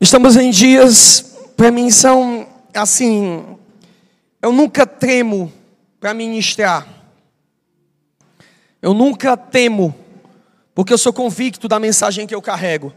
[0.00, 3.44] Estamos em dias, para mim, são assim.
[4.40, 5.52] Eu nunca temo
[5.98, 6.86] para ministrar.
[8.80, 9.92] Eu nunca temo,
[10.72, 12.92] porque eu sou convicto da mensagem que eu carrego.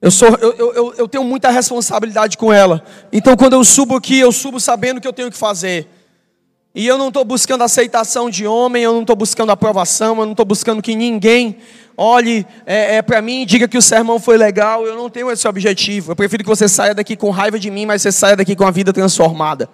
[0.00, 2.82] Eu, sou, eu, eu, eu tenho muita responsabilidade com ela.
[3.12, 5.86] Então, quando eu subo aqui, eu subo sabendo que eu tenho que fazer.
[6.74, 10.32] E eu não estou buscando aceitação de homem, eu não estou buscando aprovação, eu não
[10.32, 11.58] estou buscando que ninguém
[11.96, 14.86] olhe é, é para mim e diga que o sermão foi legal.
[14.86, 16.12] Eu não tenho esse objetivo.
[16.12, 18.64] Eu prefiro que você saia daqui com raiva de mim, mas você saia daqui com
[18.64, 19.68] a vida transformada.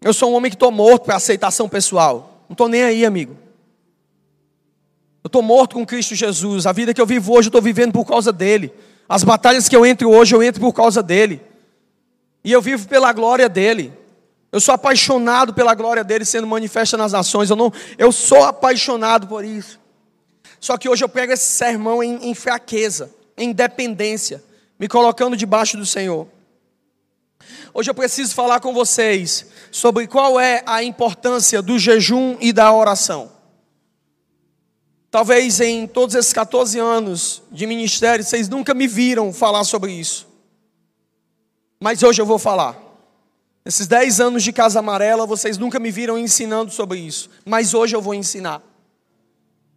[0.00, 2.44] Eu sou um homem que estou morto para aceitação pessoal.
[2.48, 3.36] Não estou nem aí, amigo.
[5.22, 6.66] Eu estou morto com Cristo Jesus.
[6.66, 8.72] A vida que eu vivo hoje, eu estou vivendo por causa dele.
[9.08, 11.42] As batalhas que eu entro hoje, eu entro por causa dele.
[12.42, 13.92] E eu vivo pela glória dele.
[14.52, 17.48] Eu sou apaixonado pela glória dele sendo manifesta nas nações.
[17.48, 19.80] Eu, não, eu sou apaixonado por isso.
[20.60, 24.44] Só que hoje eu pego esse sermão em, em fraqueza, em dependência,
[24.78, 26.28] me colocando debaixo do Senhor.
[27.72, 32.70] Hoje eu preciso falar com vocês sobre qual é a importância do jejum e da
[32.70, 33.32] oração.
[35.10, 40.28] Talvez em todos esses 14 anos de ministério, vocês nunca me viram falar sobre isso.
[41.80, 42.81] Mas hoje eu vou falar.
[43.64, 47.30] Nesses 10 anos de Casa Amarela, vocês nunca me viram ensinando sobre isso.
[47.44, 48.60] Mas hoje eu vou ensinar.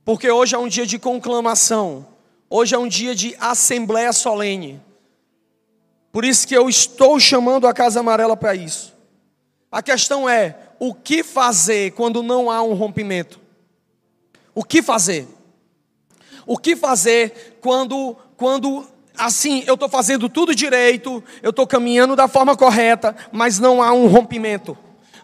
[0.03, 2.07] Porque hoje é um dia de conclamação.
[2.49, 4.81] Hoje é um dia de assembleia solene.
[6.11, 8.95] Por isso que eu estou chamando a Casa Amarela para isso.
[9.71, 13.39] A questão é: o que fazer quando não há um rompimento?
[14.53, 15.27] O que fazer?
[16.45, 22.27] O que fazer quando, quando assim, eu estou fazendo tudo direito, eu estou caminhando da
[22.27, 24.77] forma correta, mas não há um rompimento?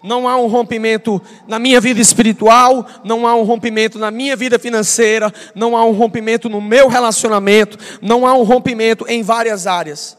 [0.04, 4.58] Não há um rompimento na minha vida espiritual, não há um rompimento na minha vida
[4.58, 10.18] financeira, não há um rompimento no meu relacionamento, não há um rompimento em várias áreas.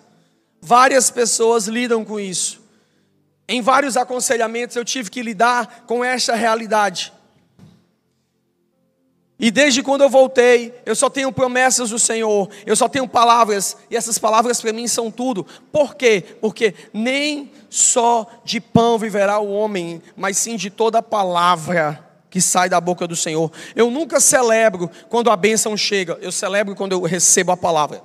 [0.60, 2.62] Várias pessoas lidam com isso.
[3.48, 7.12] Em vários aconselhamentos eu tive que lidar com esta realidade.
[9.42, 13.76] E desde quando eu voltei, eu só tenho promessas do Senhor, eu só tenho palavras,
[13.90, 15.44] e essas palavras para mim são tudo.
[15.72, 16.22] Por quê?
[16.40, 22.68] Porque nem só de pão viverá o homem, mas sim de toda palavra que sai
[22.68, 23.50] da boca do Senhor.
[23.74, 28.00] Eu nunca celebro quando a bênção chega, eu celebro quando eu recebo a palavra.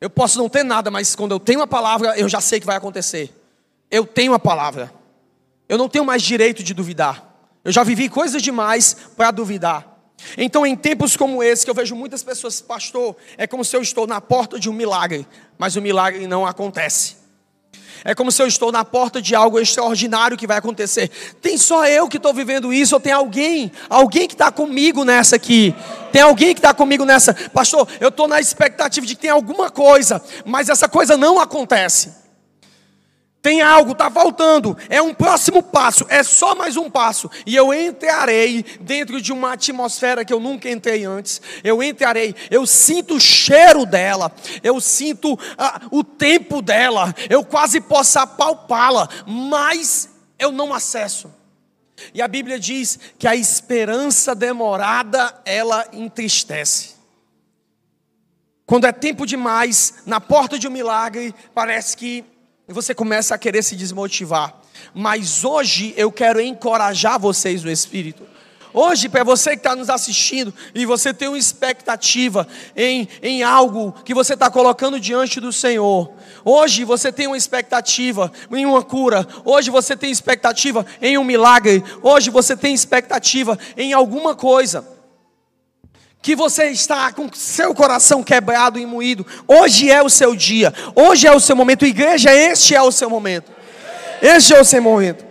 [0.00, 2.66] Eu posso não ter nada, mas quando eu tenho a palavra, eu já sei que
[2.66, 3.30] vai acontecer.
[3.90, 4.90] Eu tenho a palavra.
[5.68, 7.25] Eu não tenho mais direito de duvidar.
[7.66, 9.84] Eu já vivi coisas demais para duvidar.
[10.38, 13.82] Então, em tempos como esse, que eu vejo muitas pessoas, pastor, é como se eu
[13.82, 15.26] estou na porta de um milagre,
[15.58, 17.16] mas o milagre não acontece.
[18.04, 21.10] É como se eu estou na porta de algo extraordinário que vai acontecer.
[21.42, 25.34] Tem só eu que estou vivendo isso, ou tem alguém, alguém que está comigo nessa
[25.34, 25.74] aqui.
[26.12, 27.34] Tem alguém que está comigo nessa.
[27.52, 32.25] Pastor, eu estou na expectativa de que tem alguma coisa, mas essa coisa não acontece.
[33.46, 34.76] Tem algo, está faltando.
[34.88, 37.30] É um próximo passo, é só mais um passo.
[37.46, 41.40] E eu entrarei dentro de uma atmosfera que eu nunca entrei antes.
[41.62, 44.32] Eu entrarei, eu sinto o cheiro dela,
[44.64, 50.08] eu sinto ah, o tempo dela, eu quase posso apalpá-la, mas
[50.40, 51.32] eu não acesso.
[52.12, 56.96] E a Bíblia diz que a esperança demorada ela entristece.
[58.66, 62.24] Quando é tempo demais, na porta de um milagre, parece que
[62.68, 64.54] e você começa a querer se desmotivar.
[64.92, 68.24] Mas hoje eu quero encorajar vocês no Espírito.
[68.74, 72.46] Hoje, para você que está nos assistindo e você tem uma expectativa
[72.76, 76.12] em, em algo que você está colocando diante do Senhor,
[76.44, 81.82] hoje você tem uma expectativa em uma cura, hoje você tem expectativa em um milagre,
[82.02, 84.95] hoje você tem expectativa em alguma coisa
[86.26, 89.24] que você está com seu coração quebrado e moído.
[89.46, 93.08] Hoje é o seu dia, hoje é o seu momento, igreja, este é o seu
[93.08, 93.52] momento.
[94.20, 95.24] Este é o seu momento.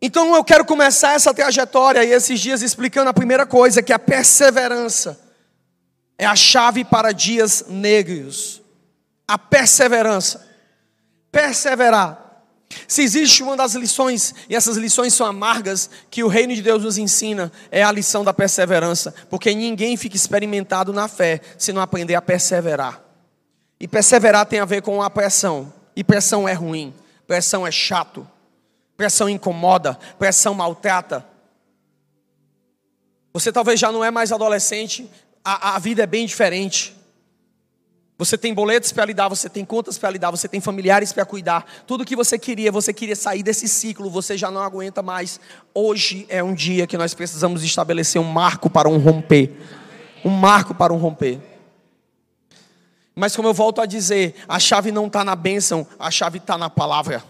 [0.00, 3.98] Então eu quero começar essa trajetória e esses dias explicando a primeira coisa, que a
[3.98, 5.20] perseverança
[6.16, 8.62] é a chave para dias negros.
[9.28, 10.42] A perseverança.
[11.30, 12.21] Perseverar
[12.86, 16.82] se existe uma das lições, e essas lições são amargas, que o reino de Deus
[16.82, 21.82] nos ensina, é a lição da perseverança, porque ninguém fica experimentado na fé se não
[21.82, 23.02] aprender a perseverar.
[23.80, 26.94] E perseverar tem a ver com a pressão, e pressão é ruim,
[27.26, 28.26] pressão é chato,
[28.96, 31.26] pressão incomoda, pressão maltrata.
[33.32, 35.10] Você talvez já não é mais adolescente,
[35.44, 36.94] a, a vida é bem diferente.
[38.24, 41.66] Você tem boletos para lidar, você tem contas para lidar, você tem familiares para cuidar.
[41.88, 45.40] Tudo que você queria, você queria sair desse ciclo, você já não aguenta mais.
[45.74, 49.50] Hoje é um dia que nós precisamos estabelecer um marco para um romper.
[50.24, 51.40] Um marco para um romper.
[53.12, 56.56] Mas como eu volto a dizer, a chave não está na bênção, a chave está
[56.56, 57.24] na palavra.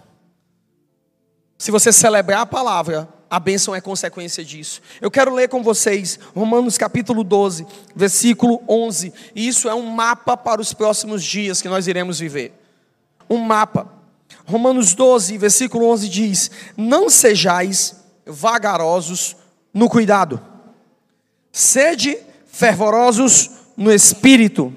[1.57, 4.83] Se você celebrar a palavra, a bênção é consequência disso.
[5.01, 9.11] Eu quero ler com vocês Romanos capítulo 12, versículo 11.
[9.35, 12.53] E isso é um mapa para os próximos dias que nós iremos viver.
[13.31, 13.91] Um mapa.
[14.45, 17.97] Romanos 12, versículo 11 diz: Não sejais
[18.27, 19.35] vagarosos
[19.73, 20.39] no cuidado,
[21.51, 24.75] sede fervorosos no espírito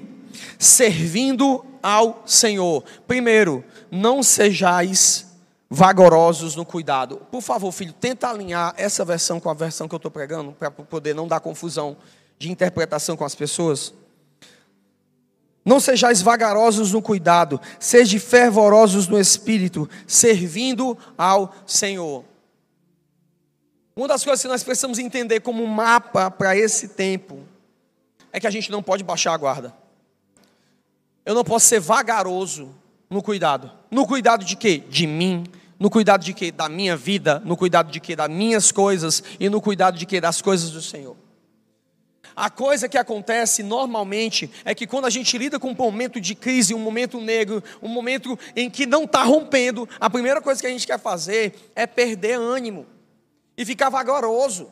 [0.58, 2.82] servindo ao Senhor.
[3.06, 5.25] Primeiro, não sejais
[5.68, 7.18] vagarosos no cuidado.
[7.30, 10.70] Por favor, filho, tenta alinhar essa versão com a versão que eu estou pregando, para
[10.70, 11.96] poder não dar confusão
[12.38, 13.92] de interpretação com as pessoas.
[15.64, 22.24] Não sejais vagarosos no cuidado, sejam fervorosos no espírito, servindo ao Senhor.
[23.96, 27.40] Uma das coisas que nós precisamos entender como mapa para esse tempo
[28.30, 29.74] é que a gente não pode baixar a guarda.
[31.24, 32.72] Eu não posso ser vagaroso
[33.10, 33.72] no cuidado.
[33.90, 34.78] No cuidado de quê?
[34.78, 35.44] De mim.
[35.78, 36.50] No cuidado de quê?
[36.50, 37.40] Da minha vida.
[37.44, 38.16] No cuidado de quê?
[38.16, 39.22] Das minhas coisas.
[39.38, 40.20] E no cuidado de quê?
[40.20, 41.16] Das coisas do Senhor.
[42.34, 46.34] A coisa que acontece normalmente é que quando a gente lida com um momento de
[46.34, 50.66] crise, um momento negro, um momento em que não está rompendo, a primeira coisa que
[50.66, 52.86] a gente quer fazer é perder ânimo
[53.56, 54.70] e ficar vagaroso.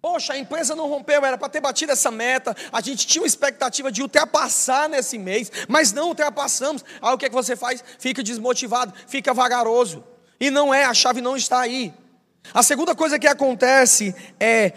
[0.00, 2.56] Poxa, a empresa não rompeu, era para ter batido essa meta.
[2.72, 6.84] A gente tinha uma expectativa de ultrapassar nesse mês, mas não ultrapassamos.
[7.00, 7.82] Aí o que, é que você faz?
[7.98, 10.04] Fica desmotivado, fica vagaroso.
[10.42, 11.94] E não é, a chave não está aí.
[12.52, 14.72] A segunda coisa que acontece é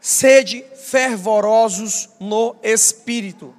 [0.00, 3.52] sede fervorosos no espírito.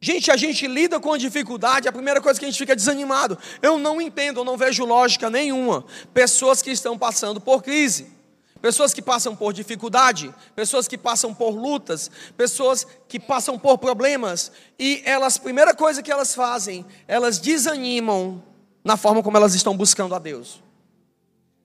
[0.00, 3.36] Gente, a gente lida com a dificuldade, a primeira coisa que a gente fica desanimado.
[3.60, 5.84] Eu não entendo, eu não vejo lógica nenhuma.
[6.14, 8.14] Pessoas que estão passando por crise
[8.62, 14.50] pessoas que passam por dificuldade, pessoas que passam por lutas, pessoas que passam por problemas,
[14.76, 18.42] e elas, primeira coisa que elas fazem, elas desanimam
[18.86, 20.62] na forma como elas estão buscando a Deus.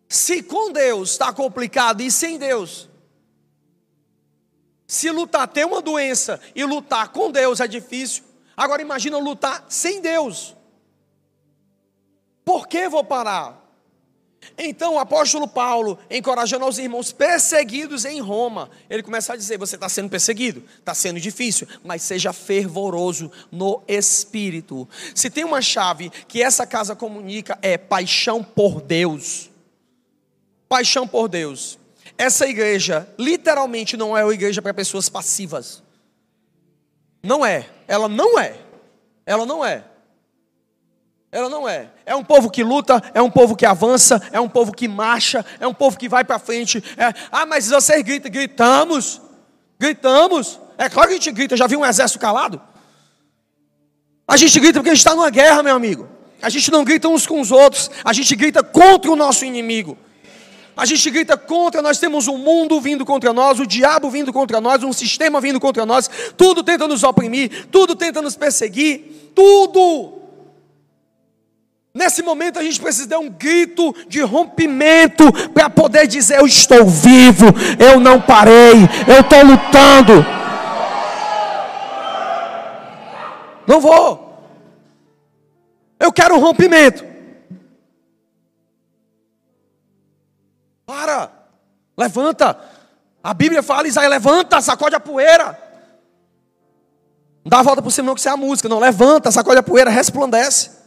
[0.09, 2.89] Se com Deus está complicado e sem Deus,
[4.87, 8.23] se lutar ter uma doença e lutar com Deus é difícil,
[8.57, 10.55] agora imagina lutar sem Deus.
[12.43, 13.60] Por que vou parar?
[14.57, 19.75] Então o apóstolo Paulo, encorajando os irmãos perseguidos em Roma, ele começa a dizer: Você
[19.75, 24.87] está sendo perseguido, está sendo difícil, mas seja fervoroso no espírito.
[25.13, 29.49] Se tem uma chave que essa casa comunica, é paixão por Deus.
[30.67, 31.77] Paixão por Deus.
[32.17, 35.81] Essa igreja, literalmente, não é uma igreja para pessoas passivas.
[37.23, 38.57] Não é, ela não é.
[39.25, 39.85] Ela não é.
[41.31, 41.89] Ela não é.
[42.05, 45.45] É um povo que luta, é um povo que avança, é um povo que marcha,
[45.61, 46.83] é um povo que vai para frente.
[46.97, 49.21] É, ah, mas vocês gritam, gritamos,
[49.79, 50.59] gritamos.
[50.77, 52.61] É claro que a gente grita, já viu um exército calado?
[54.27, 56.09] A gente grita porque a gente está numa guerra, meu amigo.
[56.41, 59.97] A gente não grita uns com os outros, a gente grita contra o nosso inimigo.
[60.75, 64.59] A gente grita contra, nós temos um mundo vindo contra nós, o diabo vindo contra
[64.59, 70.20] nós, um sistema vindo contra nós, tudo tenta nos oprimir, tudo tenta nos perseguir, tudo.
[71.93, 76.85] Nesse momento a gente precisa dar um grito de rompimento para poder dizer: Eu estou
[76.85, 77.47] vivo,
[77.77, 78.75] eu não parei,
[79.07, 80.25] eu estou lutando.
[83.67, 84.31] Não vou.
[85.99, 87.05] Eu quero um rompimento.
[90.85, 91.29] Para,
[91.97, 92.57] levanta.
[93.21, 95.57] A Bíblia fala: Isaías, levanta, sacode a poeira.
[97.43, 98.69] Não dá a volta por cima, não, que isso é a música.
[98.69, 100.80] Não, levanta, sacode a poeira, resplandece.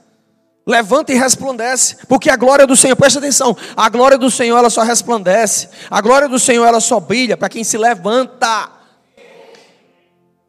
[0.67, 4.71] Levanta e resplandece, porque a glória do Senhor, presta atenção, a glória do Senhor ela
[4.71, 8.71] só resplandece, a glória do Senhor ela só brilha para quem se levanta.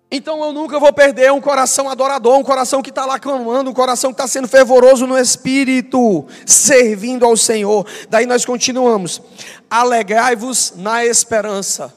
[0.10, 3.74] Então eu nunca vou perder um coração adorador, um coração que está lá clamando, um
[3.74, 7.86] coração que está sendo fervoroso no espírito, servindo ao Senhor.
[8.10, 9.22] Daí nós continuamos.
[9.70, 11.94] Alegrai-vos na esperança.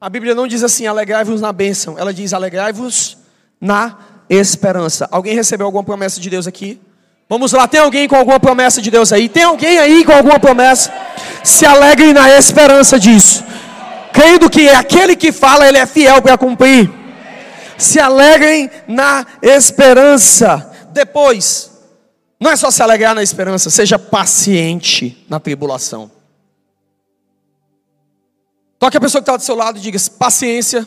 [0.00, 3.18] A Bíblia não diz assim, alegrai-vos na bênção, ela diz alegrai-vos
[3.60, 4.11] na esperança.
[5.10, 6.80] Alguém recebeu alguma promessa de Deus aqui?
[7.28, 9.28] Vamos lá, tem alguém com alguma promessa de Deus aí?
[9.28, 10.92] Tem alguém aí com alguma promessa?
[11.42, 13.42] Se alegre na esperança disso.
[14.12, 16.90] Crendo que aquele que fala, ele é fiel para cumprir.
[17.78, 20.70] Se alegrem na esperança.
[20.92, 21.70] Depois,
[22.38, 26.10] não é só se alegrar na esperança, seja paciente na tribulação.
[28.78, 30.86] Toque a pessoa que está do seu lado e diga: paciência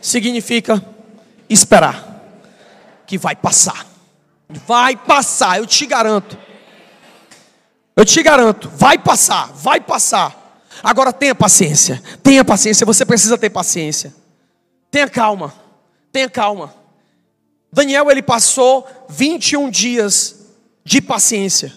[0.00, 0.80] significa
[1.48, 2.09] esperar
[3.10, 3.84] que vai passar.
[4.48, 6.38] Vai passar, eu te garanto.
[7.96, 10.62] Eu te garanto, vai passar, vai passar.
[10.80, 14.14] Agora tenha paciência, tenha paciência, você precisa ter paciência.
[14.92, 15.52] Tenha calma,
[16.12, 16.72] Tenha calma.
[17.72, 20.36] Daniel ele passou 21 dias
[20.84, 21.72] de paciência.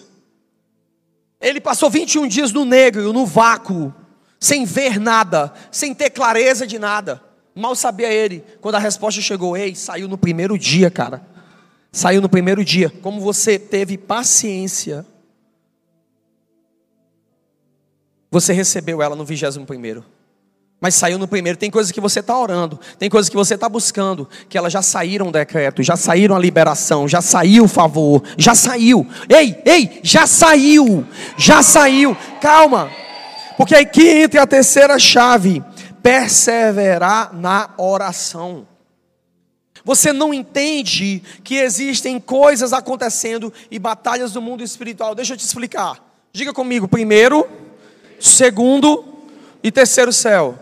[1.40, 3.92] Ele passou 21 dias no negro, no vácuo,
[4.38, 7.20] sem ver nada, sem ter clareza de nada.
[7.54, 11.24] Mal sabia ele, quando a resposta chegou, ei, saiu no primeiro dia, cara.
[11.92, 12.90] Saiu no primeiro dia.
[12.90, 15.06] Como você teve paciência,
[18.30, 20.04] você recebeu ela no vigésimo primeiro
[20.84, 21.58] mas saiu no primeiro.
[21.58, 24.82] Tem coisas que você está orando, tem coisas que você está buscando, que elas já
[24.82, 29.06] saíram o decreto, já saíram a liberação, já saiu o favor, já saiu.
[29.26, 31.06] Ei, ei, já saiu,
[31.38, 32.14] já saiu.
[32.38, 32.90] Calma,
[33.56, 35.64] porque aqui entra a terceira chave:
[36.04, 38.68] perseverar na oração.
[39.82, 45.14] Você não entende que existem coisas acontecendo e batalhas do mundo espiritual.
[45.14, 45.98] Deixa eu te explicar.
[46.30, 47.48] Diga comigo: primeiro,
[48.20, 49.02] segundo
[49.62, 50.58] e terceiro céu.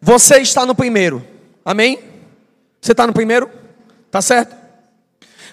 [0.00, 1.26] Você está no primeiro.
[1.64, 1.98] Amém?
[2.80, 3.50] Você está no primeiro?
[4.08, 4.54] Tá certo?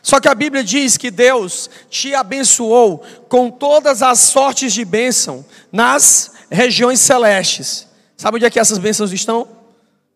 [0.04, 5.44] Só que a Bíblia diz que Deus te abençoou com todas as sortes de bênção
[5.72, 7.88] nas regiões celestes.
[8.18, 9.48] Sabe onde é que essas bênçãos estão?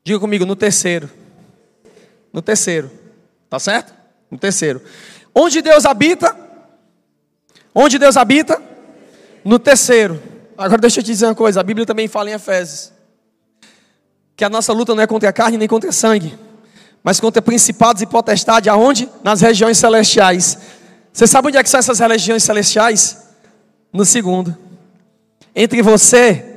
[0.04, 1.10] Diga comigo, no terceiro.
[2.34, 2.92] No terceiro.
[3.50, 3.94] Tá certo?
[4.30, 4.82] No terceiro.
[5.34, 6.36] Onde Deus habita?
[7.74, 8.62] Onde Deus habita?
[9.46, 10.22] No terceiro.
[10.58, 12.92] Agora deixa eu te dizer uma coisa, a Bíblia também fala em Efésios
[14.42, 16.36] que a nossa luta não é contra a carne nem contra sangue,
[17.04, 19.08] mas contra principados e potestades, aonde?
[19.24, 20.58] Nas regiões celestiais.
[21.14, 23.20] Você sabe onde é que são essas regiões celestiais?
[23.94, 24.58] No segundo.
[25.56, 26.51] Entre você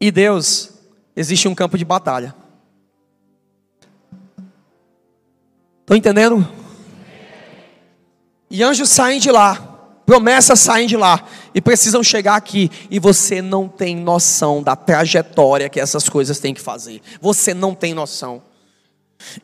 [0.00, 0.70] e Deus
[1.14, 2.34] existe um campo de batalha.
[5.80, 6.46] Estão entendendo?
[8.50, 9.70] E anjos saem de lá
[10.10, 15.68] Promessas saem de lá e precisam chegar aqui e você não tem noção da trajetória
[15.68, 17.00] que essas coisas têm que fazer.
[17.20, 18.42] Você não tem noção.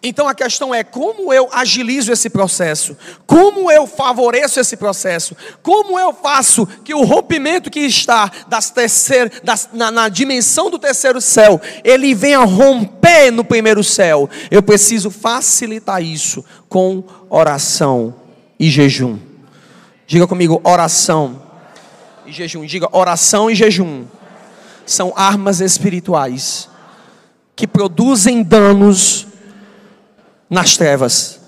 [0.02, 5.98] Então a questão é como eu agilizo esse processo, como eu favoreço esse processo, como
[5.98, 11.20] eu faço que o rompimento que está das terceir, das, na, na dimensão do terceiro
[11.20, 14.28] céu, ele venha romper no primeiro céu.
[14.50, 18.14] Eu preciso facilitar isso com oração
[18.58, 19.18] e jejum.
[20.06, 21.42] Diga comigo, oração
[22.24, 22.64] e jejum.
[22.64, 24.04] Diga, oração e jejum
[24.84, 26.68] são armas espirituais
[27.56, 29.25] que produzem danos
[30.48, 31.40] nas trevas.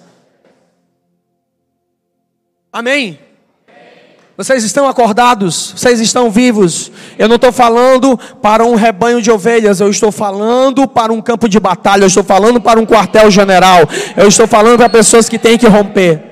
[2.73, 3.19] Amém?
[4.38, 5.75] Vocês estão acordados?
[5.76, 6.93] Vocês estão vivos?
[7.19, 11.49] Eu não estou falando para um rebanho de ovelhas, eu estou falando para um campo
[11.49, 13.81] de batalha, eu estou falando para um quartel-general,
[14.17, 16.23] eu estou falando para pessoas que têm que romper.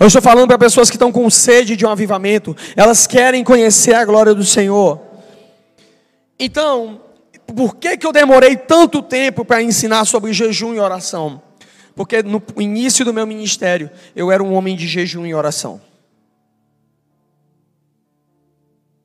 [0.00, 3.94] Eu estou falando para pessoas que estão com sede de um avivamento, elas querem conhecer
[3.94, 5.00] a glória do Senhor.
[6.36, 7.00] Então,
[7.52, 11.42] por que, que eu demorei tanto tempo para ensinar sobre jejum e oração?
[11.94, 15.80] Porque no início do meu ministério, eu era um homem de jejum e oração.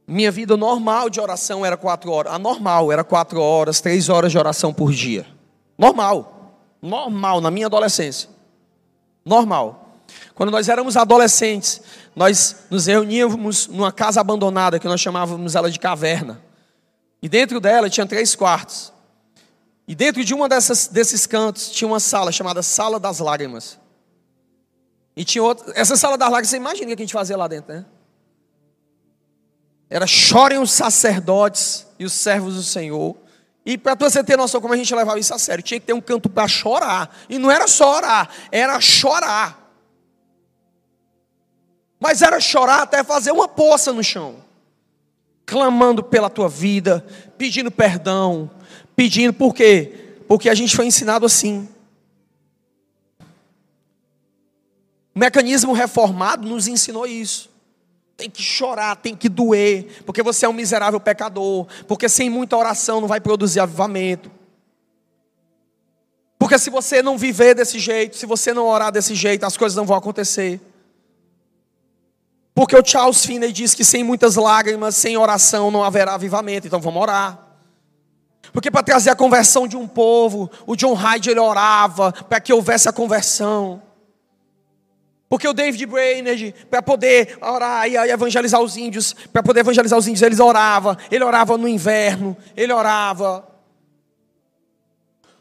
[0.08, 2.34] Minha vida normal de oração era quatro horas.
[2.34, 5.26] A normal era quatro horas, três horas de oração por dia.
[5.78, 6.56] Normal.
[6.82, 8.30] Normal, na minha adolescência.
[9.26, 10.00] Normal.
[10.34, 11.82] Quando nós éramos adolescentes,
[12.16, 16.42] nós nos reuníamos numa casa abandonada que nós chamávamos ela de caverna.
[17.22, 18.94] E dentro dela tinha três quartos.
[19.88, 23.80] E dentro de uma dessas, desses cantos tinha uma sala chamada Sala das Lágrimas.
[25.16, 25.74] E tinha outra.
[25.76, 27.86] Essa sala das lágrimas, você imagina o que a gente fazia lá dentro, né?
[29.90, 33.16] Era chorem os sacerdotes e os servos do Senhor.
[33.66, 35.94] E para você ter noção como a gente levava isso a sério, tinha que ter
[35.94, 37.18] um canto para chorar.
[37.28, 39.68] E não era só orar, era chorar.
[42.00, 44.36] Mas era chorar até fazer uma poça no chão,
[45.48, 47.04] clamando pela tua vida,
[47.38, 48.52] pedindo perdão,
[48.98, 50.18] pedindo por quê?
[50.28, 51.68] Porque a gente foi ensinado assim.
[55.16, 57.50] O mecanismo reformado nos ensinou isso.
[58.18, 62.58] Tem que chorar, tem que doer, porque você é um miserável pecador, porque sem muita
[62.58, 64.30] oração não vai produzir avivamento.
[66.38, 69.78] Porque se você não viver desse jeito, se você não orar desse jeito, as coisas
[69.78, 70.60] não vão acontecer.
[72.58, 76.66] Porque o Charles Finney diz que sem muitas lágrimas, sem oração, não haverá avivamento.
[76.66, 77.38] Então vamos orar.
[78.52, 82.52] Porque para trazer a conversão de um povo, o John Hyde ele orava para que
[82.52, 83.80] houvesse a conversão.
[85.30, 90.08] Porque o David Brainerd, para poder orar e evangelizar os índios, para poder evangelizar os
[90.08, 90.98] índios, eles orava.
[91.12, 93.48] Ele orava no inverno, ele orava.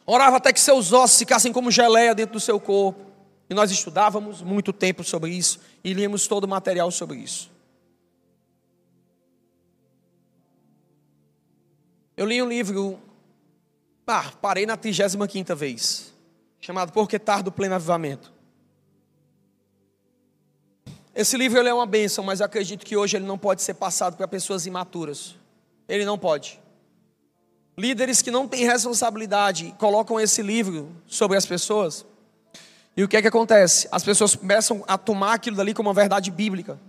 [0.05, 3.06] Orava até que seus ossos ficassem como geleia dentro do seu corpo.
[3.49, 7.51] E nós estudávamos muito tempo sobre isso e líamos todo o material sobre isso.
[12.17, 12.99] Eu li um livro,
[14.07, 16.15] ah, parei na 35 vez.
[16.61, 18.33] chamado Por que Tardo Pleno Avivamento.
[21.15, 24.27] Esse livro é uma bênção, mas acredito que hoje ele não pode ser passado para
[24.27, 25.37] pessoas imaturas.
[25.87, 26.59] Ele não pode.
[27.77, 32.06] Líderes que não têm responsabilidade colocam esse livro sobre as pessoas.
[32.97, 33.87] E o que é que acontece?
[33.93, 36.81] As pessoas começam a tomar aquilo dali como uma verdade bíblica.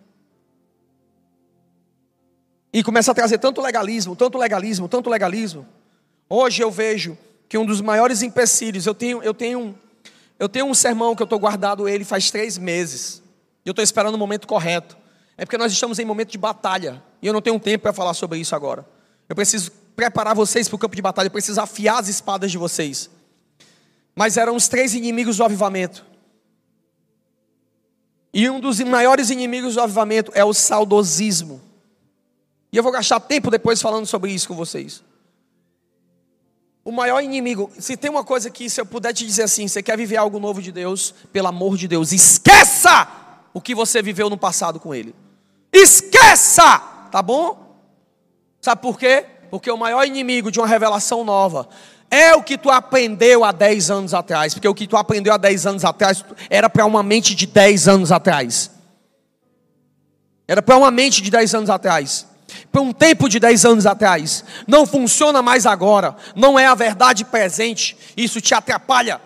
[2.72, 5.68] E começa a trazer tanto legalismo, tanto legalismo, tanto legalismo.
[6.30, 7.18] Hoje eu vejo
[7.50, 9.78] que um dos maiores empecilhos, eu tenho, eu tenho,
[10.40, 13.22] eu tenho um sermão que eu estou guardado ele faz três meses.
[13.66, 14.98] E eu estou esperando o momento correto.
[15.38, 17.04] É porque nós estamos em momento de batalha.
[17.22, 18.86] E eu não tenho tempo para falar sobre isso agora.
[19.28, 21.28] Eu preciso preparar vocês para o campo de batalha.
[21.28, 23.10] Eu preciso afiar as espadas de vocês.
[24.18, 26.04] Mas eram os três inimigos do avivamento.
[28.34, 31.62] E um dos maiores inimigos do avivamento é o saudosismo.
[32.74, 35.04] E eu vou gastar tempo depois falando sobre isso com vocês.
[36.84, 39.84] O maior inimigo, se tem uma coisa que, se eu puder te dizer assim, você
[39.84, 43.08] quer viver algo novo de Deus, pelo amor de Deus, esqueça
[43.54, 45.14] o que você viveu no passado com Ele.
[45.72, 46.80] Esqueça,
[47.12, 47.78] tá bom?
[48.60, 49.28] Sabe por quê?
[49.52, 51.70] Porque o maior inimigo de uma revelação nova
[52.10, 54.54] é o que tu aprendeu há 10 anos atrás.
[54.54, 57.88] Porque o que tu aprendeu há 10 anos atrás era para uma mente de 10
[57.88, 58.72] anos atrás.
[60.48, 62.28] Era para uma mente de 10 anos atrás
[62.72, 67.26] para um tempo de 10 anos atrás, não funciona mais agora, não é a verdade
[67.26, 69.22] presente, isso te atrapalha.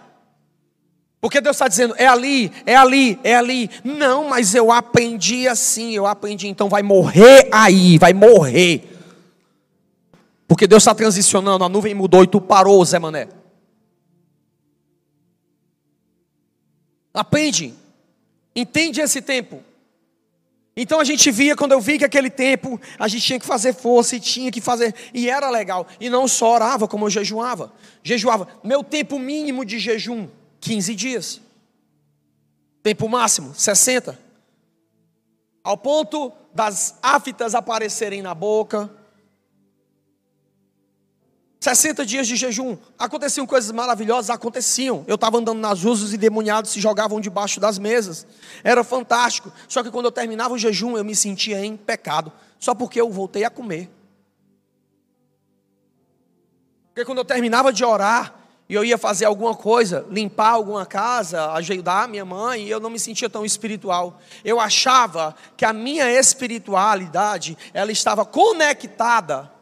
[1.19, 3.69] Porque Deus está dizendo, é ali, é ali, é ali.
[3.83, 8.90] Não, mas eu aprendi assim, eu aprendi, então vai morrer aí, vai morrer.
[10.51, 13.29] Porque Deus está transicionando, a nuvem mudou e tu parou, Zé Mané.
[17.13, 17.73] Aprende,
[18.53, 19.63] entende esse tempo.
[20.75, 23.73] Então a gente via, quando eu vi que aquele tempo a gente tinha que fazer
[23.73, 25.87] força e tinha que fazer, e era legal.
[26.01, 27.71] E não só orava, como eu jejuava.
[28.03, 28.45] Jejuava.
[28.61, 30.27] Meu tempo mínimo de jejum,
[30.59, 31.41] 15 dias.
[32.83, 34.19] Tempo máximo, 60.
[35.63, 38.91] Ao ponto das aftas aparecerem na boca,
[41.61, 42.75] 60 dias de jejum.
[42.97, 44.31] Aconteciam coisas maravilhosas?
[44.31, 45.05] Aconteciam.
[45.07, 48.25] Eu estava andando nas ruas, os endemoniados se jogavam debaixo das mesas.
[48.63, 49.53] Era fantástico.
[49.67, 52.33] Só que quando eu terminava o jejum, eu me sentia em pecado.
[52.59, 53.91] Só porque eu voltei a comer.
[56.87, 58.33] Porque quando eu terminava de orar,
[58.67, 62.97] e eu ia fazer alguma coisa, limpar alguma casa, ajudar minha mãe, eu não me
[62.97, 64.19] sentia tão espiritual.
[64.43, 69.60] Eu achava que a minha espiritualidade, ela estava conectada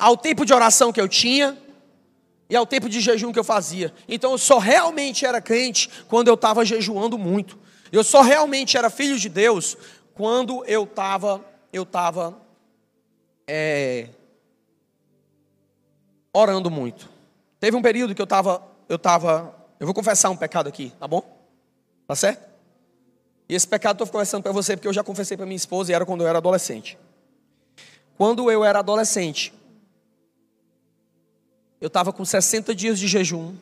[0.00, 1.56] ao tempo de oração que eu tinha
[2.48, 3.92] e ao tempo de jejum que eu fazia.
[4.08, 7.58] Então eu só realmente era crente quando eu estava jejuando muito.
[7.92, 9.76] Eu só realmente era filho de Deus
[10.14, 12.34] quando eu estava eu estava
[13.46, 14.08] é,
[16.32, 17.08] orando muito.
[17.60, 21.06] Teve um período que eu estava eu estava eu vou confessar um pecado aqui, tá
[21.06, 21.22] bom?
[22.06, 22.48] Tá certo?
[23.50, 25.92] E esse pecado eu estou confessando para você porque eu já confessei para minha esposa
[25.92, 26.98] e era quando eu era adolescente.
[28.16, 29.52] Quando eu era adolescente,
[31.80, 33.54] eu estava com 60 dias de jejum,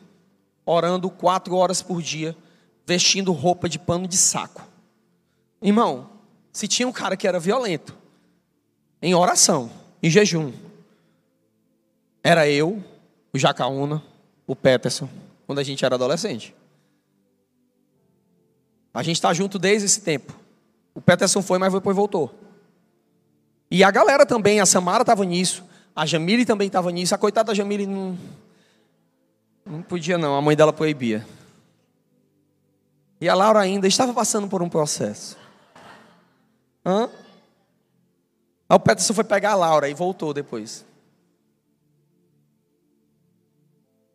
[0.67, 2.37] orando quatro horas por dia,
[2.85, 4.67] vestindo roupa de pano de saco.
[5.63, 6.11] Irmão,
[6.53, 7.97] se tinha um cara que era violento,
[9.01, 9.71] em oração,
[10.03, 10.53] em jejum,
[12.23, 12.83] era eu,
[13.33, 14.03] o Jacaúna,
[14.47, 15.09] o Peterson,
[15.47, 16.55] quando a gente era adolescente.
[18.93, 20.35] A gente está junto desde esse tempo.
[20.95, 22.35] O Peterson foi, mas depois voltou.
[23.71, 25.65] E a galera também, a Samara estava nisso.
[25.99, 27.13] A Jamile também estava nisso.
[27.13, 28.17] A coitada da Jamile não,
[29.67, 30.37] não podia, não.
[30.37, 31.27] A mãe dela proibia.
[33.21, 35.37] E a Laura ainda estava passando por um processo.
[36.87, 37.11] Hã?
[38.69, 40.87] Aí o Peterson foi pegar a Laura e voltou depois.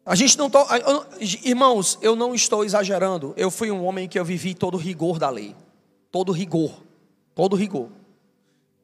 [0.06, 0.66] A gente não tô,
[1.20, 3.34] irmãos, eu não estou exagerando.
[3.36, 5.54] Eu fui um homem que eu vivi todo o rigor da lei,
[6.10, 6.82] todo rigor,
[7.36, 7.90] todo rigor.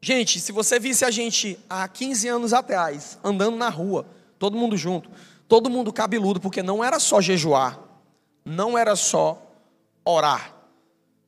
[0.02, 4.06] Gente, se você visse a gente há 15 anos atrás, andando na rua,
[4.38, 5.10] todo mundo junto,
[5.46, 7.78] todo mundo cabeludo, porque não era só jejuar,
[8.44, 9.40] não era só
[10.04, 10.54] orar,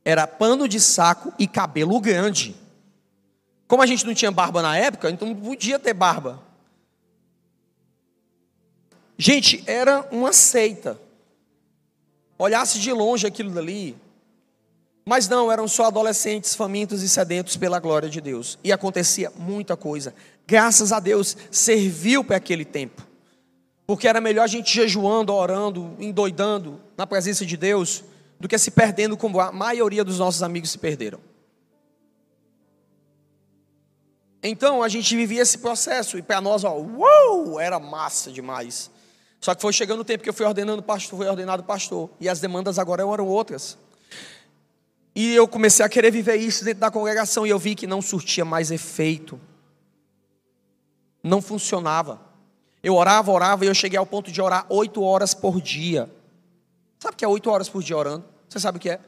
[0.05, 2.57] era pano de saco e cabelo grande.
[3.69, 6.43] Como a gente não tinha barba na época, então não podia ter barba.
[9.19, 11.01] Gente, era uma seita.
[12.39, 13.97] Olhasse de longe aquilo dali,
[15.05, 18.59] mas não, eram só adolescentes famintos e sedentos pela glória de Deus.
[18.63, 20.15] E acontecia muita coisa.
[20.47, 23.07] Graças a Deus, serviu para aquele tempo.
[23.85, 28.05] Porque era melhor a gente jejuando, orando, endoidando na presença de Deus,
[28.39, 31.21] do que se perdendo como a maioria dos nossos amigos se perderam.
[34.43, 38.91] Então a gente vivia esse processo, e para nós, ó, uou, era massa demais.
[39.41, 42.29] Só que foi chegando o tempo que eu fui ordenando pastor, fui ordenado pastor, e
[42.29, 43.79] as demandas agora eram outras.
[45.15, 48.01] E eu comecei a querer viver isso dentro da congregação e eu vi que não
[48.01, 49.41] surtia mais efeito.
[51.23, 52.21] Não funcionava.
[52.83, 56.11] Eu orava, orava e eu cheguei ao ponto de orar oito horas por dia.
[56.99, 58.25] Sabe o que é oito horas por dia orando?
[58.49, 59.01] Você sabe o que é?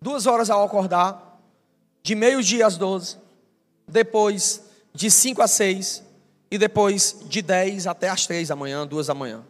[0.00, 1.40] Duas horas ao acordar,
[2.02, 3.16] de meio-dia às doze,
[3.86, 4.62] depois
[4.94, 6.04] de cinco a seis,
[6.50, 9.44] e depois de dez até as três da manhã, duas da manhã.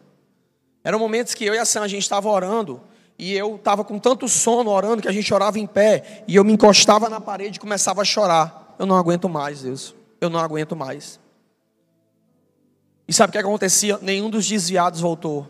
[0.83, 2.81] Eram momentos que eu e a Sam, a gente estava orando,
[3.18, 6.44] e eu estava com tanto sono orando que a gente orava em pé, e eu
[6.44, 8.76] me encostava na parede e começava a chorar.
[8.78, 9.94] Eu não aguento mais, Deus.
[10.20, 11.18] Eu não aguento mais.
[13.09, 13.98] E sabe o que acontecia?
[14.00, 15.48] Nenhum dos desviados voltou.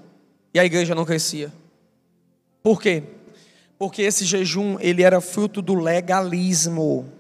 [0.55, 1.53] E a igreja não crescia.
[2.63, 3.03] Por quê?
[3.79, 7.13] Porque esse jejum, ele era fruto do legalismo.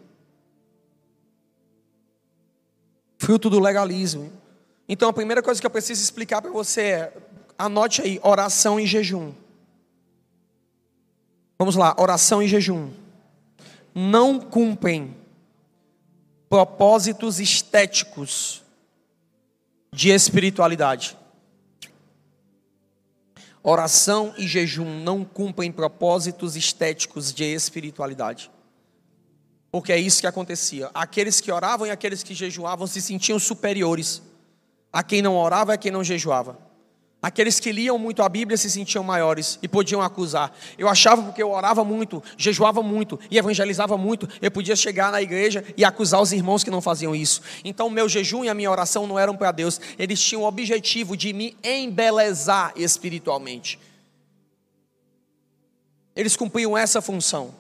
[3.19, 4.33] Fruto do legalismo.
[4.89, 7.13] Então a primeira coisa que eu preciso explicar para você é,
[7.59, 9.33] anote aí, oração e jejum.
[11.59, 12.91] Vamos lá, oração e jejum.
[13.93, 15.17] Não cumprem
[16.49, 18.63] propósitos estéticos
[19.93, 21.17] de espiritualidade.
[23.61, 28.51] Oração e jejum não cumprem propósitos estéticos de espiritualidade.
[29.71, 30.91] Porque é isso que acontecia.
[30.95, 34.23] Aqueles que oravam e aqueles que jejuavam se sentiam superiores
[34.93, 36.68] a quem não orava e a quem não jejuava.
[37.21, 40.57] Aqueles que liam muito a Bíblia se sentiam maiores e podiam acusar.
[40.79, 45.21] Eu achava porque eu orava muito, jejuava muito e evangelizava muito, eu podia chegar na
[45.21, 47.43] igreja e acusar os irmãos que não faziam isso.
[47.65, 51.17] Então, meu jejum e a minha oração não eram para Deus, eles tinham o objetivo
[51.17, 53.81] de me embelezar espiritualmente.
[56.15, 57.53] Eles cumpriam essa função.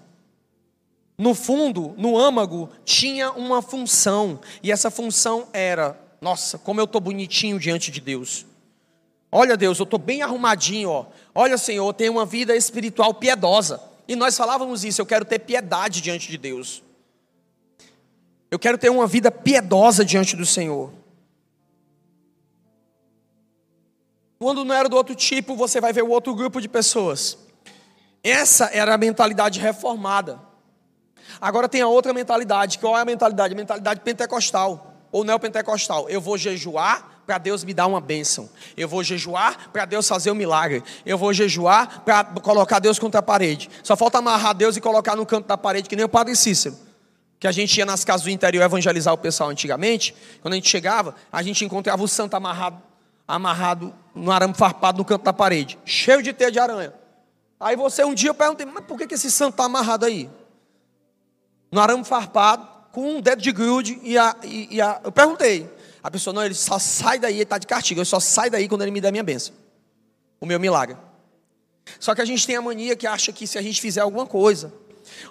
[1.16, 7.00] No fundo, no âmago, tinha uma função, e essa função era: nossa, como eu estou
[7.00, 8.46] bonitinho diante de Deus.
[9.30, 11.06] Olha, Deus, eu estou bem arrumadinho, ó.
[11.34, 13.80] Olha, Senhor, eu tenho uma vida espiritual piedosa.
[14.06, 16.82] E nós falávamos isso, eu quero ter piedade diante de Deus.
[18.50, 20.90] Eu quero ter uma vida piedosa diante do Senhor.
[24.38, 27.36] Quando não era do outro tipo, você vai ver o outro grupo de pessoas.
[28.22, 30.40] Essa era a mentalidade reformada.
[31.40, 32.78] Agora tem a outra mentalidade.
[32.78, 33.52] Qual é a mentalidade?
[33.52, 36.08] A mentalidade pentecostal ou neopentecostal.
[36.08, 38.48] Eu vou jejuar para Deus me dar uma bênção.
[38.74, 40.82] Eu vou jejuar para Deus fazer um milagre.
[41.04, 43.68] Eu vou jejuar para colocar Deus contra a parede.
[43.82, 46.74] Só falta amarrar Deus e colocar no canto da parede, que nem o Padre Cícero.
[47.38, 50.14] Que a gente ia nas casas do interior evangelizar o pessoal antigamente.
[50.40, 52.80] Quando a gente chegava, a gente encontrava o santo amarrado,
[53.26, 56.94] amarrado no arame farpado no canto da parede, cheio de teia de aranha.
[57.60, 60.30] Aí você um dia eu perguntei, mas por que, que esse santo está amarrado aí?
[61.70, 65.70] No arame farpado, com um dedo de grude, e, a, e, e a, eu perguntei,
[66.02, 68.68] a pessoa, não, ele só sai daí, ele está de castigo, ele só sai daí
[68.68, 69.54] quando ele me der a minha bênção.
[70.40, 70.96] O meu milagre.
[71.98, 74.26] Só que a gente tem a mania que acha que se a gente fizer alguma
[74.26, 74.72] coisa.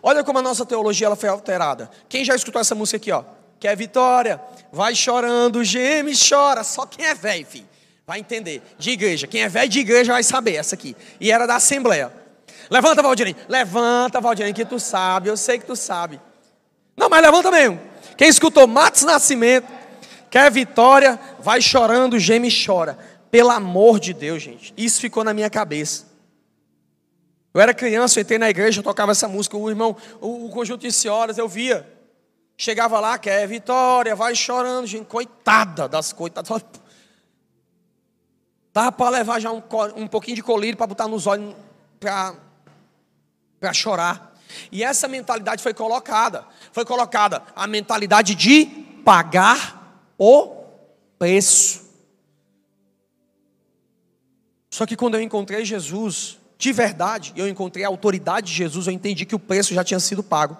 [0.02, 1.90] Olha como a nossa teologia ela foi alterada.
[2.10, 3.24] Quem já escutou essa música aqui, ó?
[3.60, 4.42] Quer vitória?
[4.72, 6.64] Vai chorando, geme, chora.
[6.64, 7.68] Só quem é velho, filho,
[8.06, 8.62] vai entender.
[8.78, 9.28] De igreja.
[9.28, 10.96] Quem é velho de igreja vai saber essa aqui.
[11.20, 12.12] E era da Assembleia.
[12.70, 13.38] Levanta, Valdirinho.
[13.48, 15.30] Levanta, Valdirinho, que tu sabe.
[15.30, 16.20] Eu sei que tu sabe.
[16.96, 17.80] Não, mas levanta mesmo.
[18.18, 19.68] Quem escutou Matos Nascimento,
[20.30, 21.20] Quer vitória?
[21.40, 22.98] Vai chorando, geme e chora.
[23.32, 24.74] Pelo amor de Deus, gente.
[24.78, 26.06] Isso ficou na minha cabeça.
[27.54, 29.58] Eu era criança, eu entrei na igreja, eu tocava essa música.
[29.58, 31.88] O irmão, o, o conjunto de senhoras, eu via.
[32.58, 35.06] Chegava lá, quer vitória, vai chorando, gente.
[35.06, 36.50] Coitada das coitadas.
[38.74, 39.64] Dava para levar já um,
[39.96, 41.56] um pouquinho de colírio para botar nos olhos
[42.00, 44.36] para chorar.
[44.72, 46.46] E essa mentalidade foi colocada.
[46.72, 48.66] Foi colocada a mentalidade de
[49.04, 49.77] pagar
[50.18, 50.64] o
[51.18, 51.88] preço.
[54.70, 58.94] Só que quando eu encontrei Jesus, de verdade, eu encontrei a autoridade de Jesus, eu
[58.94, 60.58] entendi que o preço já tinha sido pago.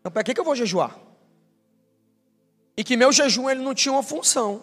[0.00, 0.98] Então, para que, que eu vou jejuar?
[2.76, 4.62] E que meu jejum ele não tinha uma função.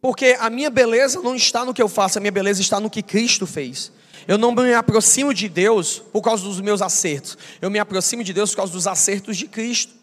[0.00, 2.90] Porque a minha beleza não está no que eu faço, a minha beleza está no
[2.90, 3.92] que Cristo fez.
[4.26, 7.36] Eu não me aproximo de Deus por causa dos meus acertos.
[7.60, 10.01] Eu me aproximo de Deus por causa dos acertos de Cristo.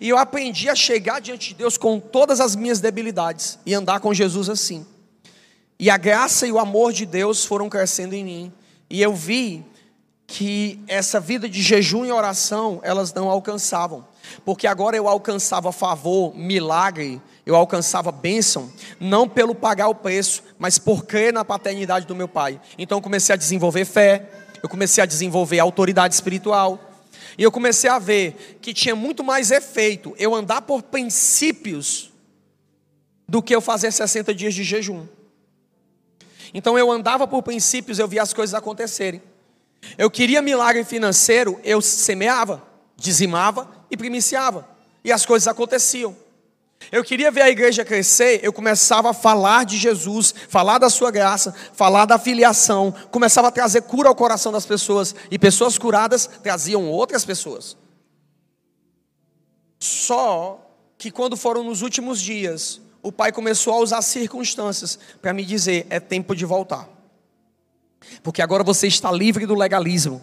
[0.00, 4.00] E eu aprendi a chegar diante de Deus com todas as minhas debilidades e andar
[4.00, 4.86] com Jesus assim.
[5.78, 8.52] E a graça e o amor de Deus foram crescendo em mim.
[8.88, 9.64] E eu vi
[10.26, 14.06] que essa vida de jejum e oração, elas não alcançavam.
[14.44, 20.78] Porque agora eu alcançava favor, milagre, eu alcançava bênção, não pelo pagar o preço, mas
[20.78, 22.60] por crer na paternidade do meu pai.
[22.78, 24.28] Então eu comecei a desenvolver fé,
[24.62, 26.78] eu comecei a desenvolver autoridade espiritual,
[27.40, 32.12] e eu comecei a ver que tinha muito mais efeito eu andar por princípios
[33.26, 35.06] do que eu fazer 60 dias de jejum.
[36.52, 39.22] Então eu andava por princípios, eu via as coisas acontecerem.
[39.96, 42.62] Eu queria milagre financeiro, eu semeava,
[42.94, 44.68] dizimava e primiciava.
[45.02, 46.14] E as coisas aconteciam.
[46.90, 51.10] Eu queria ver a igreja crescer, eu começava a falar de Jesus, falar da sua
[51.10, 56.26] graça, falar da filiação, começava a trazer cura ao coração das pessoas, e pessoas curadas
[56.42, 57.76] traziam outras pessoas.
[59.78, 60.60] Só
[60.98, 65.86] que quando foram nos últimos dias, o pai começou a usar circunstâncias para me dizer:
[65.88, 66.88] é tempo de voltar.
[68.22, 70.20] Porque agora você está livre do legalismo.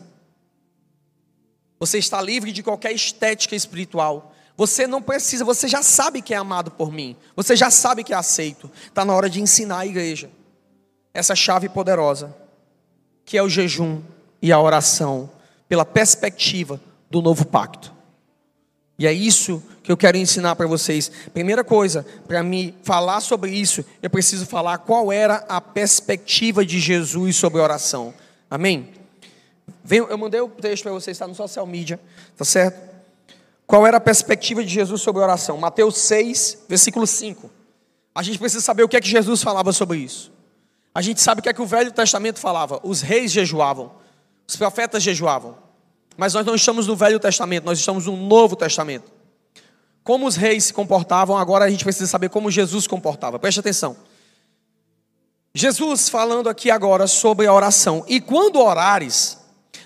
[1.80, 4.34] Você está livre de qualquer estética espiritual.
[4.58, 7.16] Você não precisa, você já sabe que é amado por mim.
[7.36, 8.70] Você já sabe que é aceito.
[8.88, 10.32] Está na hora de ensinar a igreja
[11.14, 12.36] essa chave poderosa,
[13.26, 14.02] que é o jejum
[14.40, 15.30] e a oração,
[15.68, 17.92] pela perspectiva do novo pacto.
[19.00, 21.12] E é isso que eu quero ensinar para vocês.
[21.34, 26.80] Primeira coisa, para me falar sobre isso, eu preciso falar qual era a perspectiva de
[26.80, 28.14] Jesus sobre oração.
[28.50, 28.94] Amém?
[29.90, 32.00] Eu mandei o texto para vocês, está no social media,
[32.36, 32.97] tá certo?
[33.68, 35.58] Qual era a perspectiva de Jesus sobre oração?
[35.58, 37.52] Mateus 6, versículo 5.
[38.16, 40.32] A gente precisa saber o que é que Jesus falava sobre isso.
[40.96, 42.80] A gente sabe o que é que o Velho Testamento falava.
[42.82, 43.92] Os reis jejuavam,
[44.48, 45.58] os profetas jejuavam.
[46.16, 49.12] Mas nós não estamos no Velho Testamento, nós estamos no Novo Testamento.
[50.02, 53.38] Como os reis se comportavam, agora a gente precisa saber como Jesus se comportava.
[53.38, 53.98] Preste atenção.
[55.54, 58.06] Jesus falando aqui agora sobre a oração.
[58.08, 59.38] E quando orares,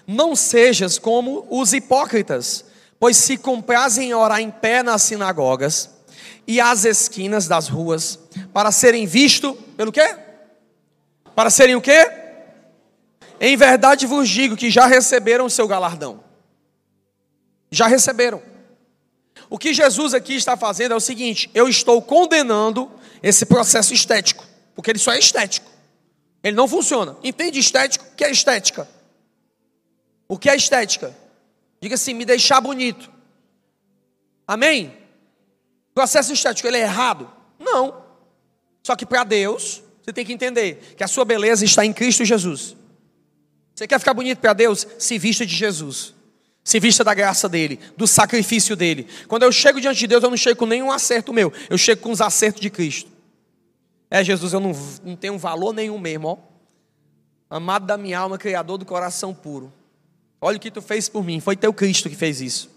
[0.05, 2.70] não sejas como os hipócritas
[3.01, 5.89] pois se comprazem em orar em pé nas sinagogas
[6.45, 8.19] e às esquinas das ruas,
[8.53, 10.15] para serem vistos pelo quê?
[11.33, 12.11] Para serem o quê?
[13.39, 16.23] Em verdade vos digo que já receberam o seu galardão.
[17.71, 18.39] Já receberam.
[19.49, 22.91] O que Jesus aqui está fazendo é o seguinte: eu estou condenando
[23.23, 25.71] esse processo estético, porque ele só é estético.
[26.43, 27.17] Ele não funciona.
[27.23, 28.05] Entende estético?
[28.05, 28.87] O que é estética?
[30.27, 31.19] O que é estética?
[31.81, 33.11] Diga assim, me deixar bonito.
[34.47, 34.95] Amém?
[35.89, 37.29] O processo estético, ele é errado?
[37.59, 38.03] Não.
[38.83, 42.23] Só que para Deus, você tem que entender que a sua beleza está em Cristo
[42.23, 42.75] Jesus.
[43.73, 44.85] Você quer ficar bonito para Deus?
[44.99, 46.13] Se vista de Jesus.
[46.63, 49.07] Se vista da graça dele, do sacrifício dele.
[49.27, 52.01] Quando eu chego diante de Deus, eu não chego com nenhum acerto meu, eu chego
[52.01, 53.09] com os acertos de Cristo.
[54.09, 54.71] É, Jesus, eu não,
[55.03, 56.37] não tenho valor nenhum mesmo, ó.
[57.49, 59.73] Amado da minha alma, Criador do coração puro.
[60.41, 61.39] Olha o que tu fez por mim.
[61.39, 62.69] Foi teu Cristo que fez isso.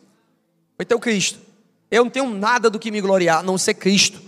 [0.77, 1.39] Foi teu Cristo.
[1.91, 4.21] Eu não tenho nada do que me gloriar, a não ser Cristo.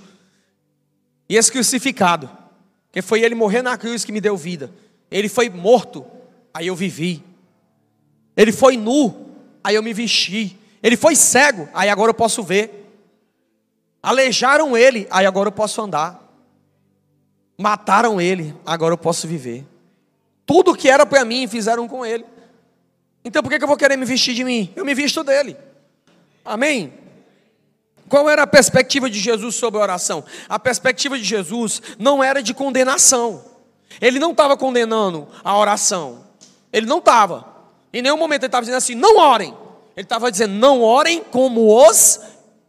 [1.28, 2.30] E esse crucificado,
[2.90, 4.72] que foi ele morrer na cruz que me deu vida.
[5.10, 6.06] Ele foi morto,
[6.54, 7.22] aí eu vivi.
[8.36, 10.58] Ele foi nu, aí eu me vesti.
[10.82, 12.84] Ele foi cego, aí agora eu posso ver.
[14.02, 16.22] Alejaram ele, aí agora eu posso andar.
[17.58, 19.66] Mataram ele, agora eu posso viver.
[20.44, 22.24] Tudo que era para mim fizeram com ele.
[23.26, 24.72] Então por que eu vou querer me vestir de mim?
[24.76, 25.56] Eu me visto dele.
[26.44, 26.92] Amém?
[28.08, 30.22] Qual era a perspectiva de Jesus sobre a oração?
[30.48, 33.44] A perspectiva de Jesus não era de condenação.
[34.00, 36.24] Ele não estava condenando a oração.
[36.72, 37.44] Ele não estava.
[37.92, 39.52] Em nenhum momento ele estava dizendo assim: não orem.
[39.96, 42.20] Ele estava dizendo: não orem como os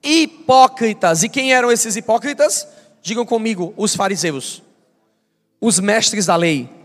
[0.01, 1.21] hipócritas.
[1.21, 2.67] E quem eram esses hipócritas?
[3.03, 4.63] Digam comigo: os fariseus,
[5.61, 6.76] os mestres da lei.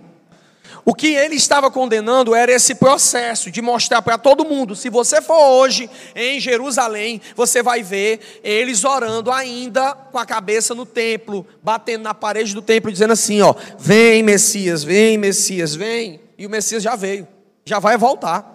[0.85, 5.23] O que ele estava condenando era esse processo de mostrar para todo mundo: se você
[5.23, 11.47] for hoje em Jerusalém, você vai ver eles orando ainda com a cabeça no templo,
[11.63, 16.21] batendo na parede do templo, dizendo assim: ó, vem Messias, vem Messias, vem.
[16.37, 17.29] E o Messias já veio,
[17.65, 18.51] já vai voltar.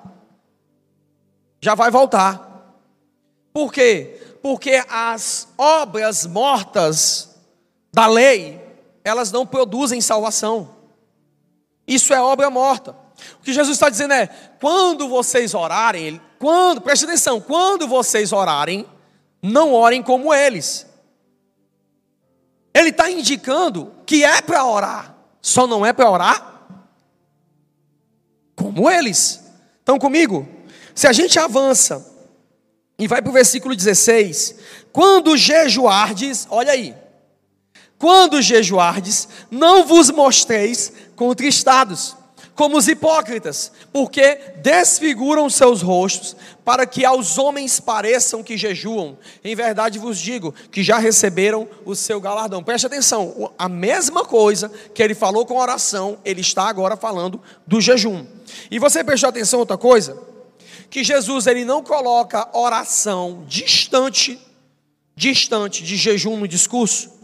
[1.62, 2.76] Já vai voltar.
[3.54, 4.20] Por quê?
[4.42, 7.36] Porque as obras mortas
[7.92, 8.62] da lei,
[9.04, 10.76] elas não produzem salvação.
[11.88, 12.95] Isso é obra morta.
[13.39, 14.28] O que Jesus está dizendo é:
[14.60, 18.86] quando vocês orarem, quando, preste atenção, quando vocês orarem,
[19.41, 20.86] não orem como eles.
[22.73, 26.58] Ele está indicando que é para orar, só não é para orar
[28.56, 29.43] como eles.
[29.80, 30.47] Estão comigo?
[30.93, 32.06] Se a gente avança
[33.00, 34.56] e vai para o versículo 16:
[34.91, 36.95] quando jejuardes, olha aí,
[37.98, 42.16] quando jejuardes, não vos mostreis contristados,
[42.54, 49.18] como os hipócritas, porque desfiguram seus rostos, para que aos homens pareçam que jejuam.
[49.44, 52.64] Em verdade vos digo que já receberam o seu galardão.
[52.64, 57.80] Preste atenção, a mesma coisa que ele falou com oração, ele está agora falando do
[57.80, 58.26] jejum.
[58.72, 60.18] E você prestou atenção outra coisa?
[60.90, 64.40] Que Jesus ele não coloca oração distante,
[65.16, 67.16] distante de jejum no discurso.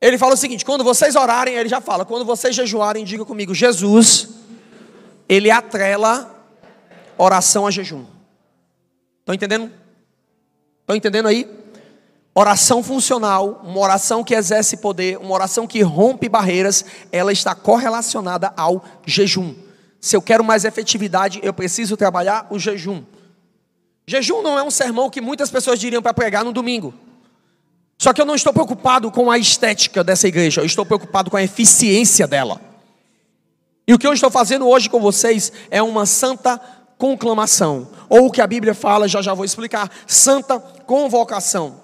[0.00, 3.54] Ele fala o seguinte: quando vocês orarem, ele já fala, quando vocês jejuarem, diga comigo,
[3.54, 4.28] Jesus,
[5.28, 6.34] ele atrela
[7.16, 8.04] oração a jejum.
[9.20, 9.70] Estão entendendo?
[10.80, 11.48] Estão entendendo aí?
[12.34, 18.52] Oração funcional, uma oração que exerce poder, uma oração que rompe barreiras, ela está correlacionada
[18.56, 19.54] ao jejum.
[20.00, 23.02] Se eu quero mais efetividade, eu preciso trabalhar o jejum.
[24.06, 26.94] Jejum não é um sermão que muitas pessoas diriam para pregar no domingo.
[27.98, 31.36] Só que eu não estou preocupado com a estética dessa igreja, eu estou preocupado com
[31.36, 32.60] a eficiência dela.
[33.86, 36.58] E o que eu estou fazendo hoje com vocês é uma santa
[36.96, 41.82] conclamação, ou o que a Bíblia fala, já já vou explicar, santa convocação.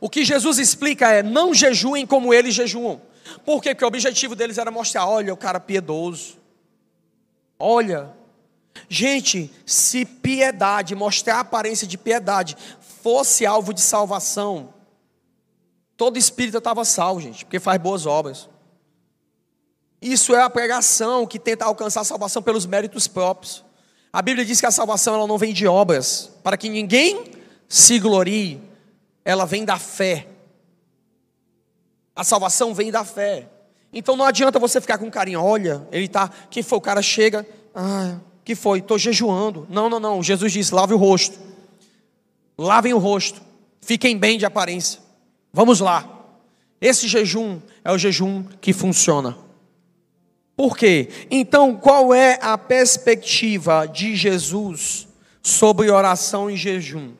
[0.00, 3.00] O que Jesus explica é: não jejuem como eles jejuam.
[3.44, 3.74] Por quê?
[3.74, 6.36] Porque o objetivo deles era mostrar: olha, o cara piedoso.
[7.58, 8.10] Olha,
[8.88, 12.56] gente, se piedade, mostrar a aparência de piedade,
[13.02, 14.73] fosse alvo de salvação,
[15.96, 18.48] Todo espírito estava salvo, gente, porque faz boas obras.
[20.02, 23.64] Isso é a pregação que tenta alcançar a salvação pelos méritos próprios.
[24.12, 27.24] A Bíblia diz que a salvação ela não vem de obras, para que ninguém
[27.68, 28.60] se glorie.
[29.24, 30.28] Ela vem da fé.
[32.14, 33.48] A salvação vem da fé.
[33.92, 35.42] Então não adianta você ficar com carinho.
[35.42, 36.28] Olha, ele está.
[36.50, 36.78] Quem foi?
[36.78, 37.46] O cara chega.
[37.74, 38.80] Ah, que foi?
[38.80, 39.66] Estou jejuando.
[39.70, 40.22] Não, não, não.
[40.22, 41.38] Jesus disse: lave o rosto.
[42.58, 43.40] Lavem o rosto.
[43.80, 45.00] Fiquem bem de aparência.
[45.54, 46.04] Vamos lá.
[46.80, 49.38] Esse jejum é o jejum que funciona.
[50.56, 51.08] Por quê?
[51.30, 55.06] Então, qual é a perspectiva de Jesus
[55.40, 57.12] sobre oração e jejum?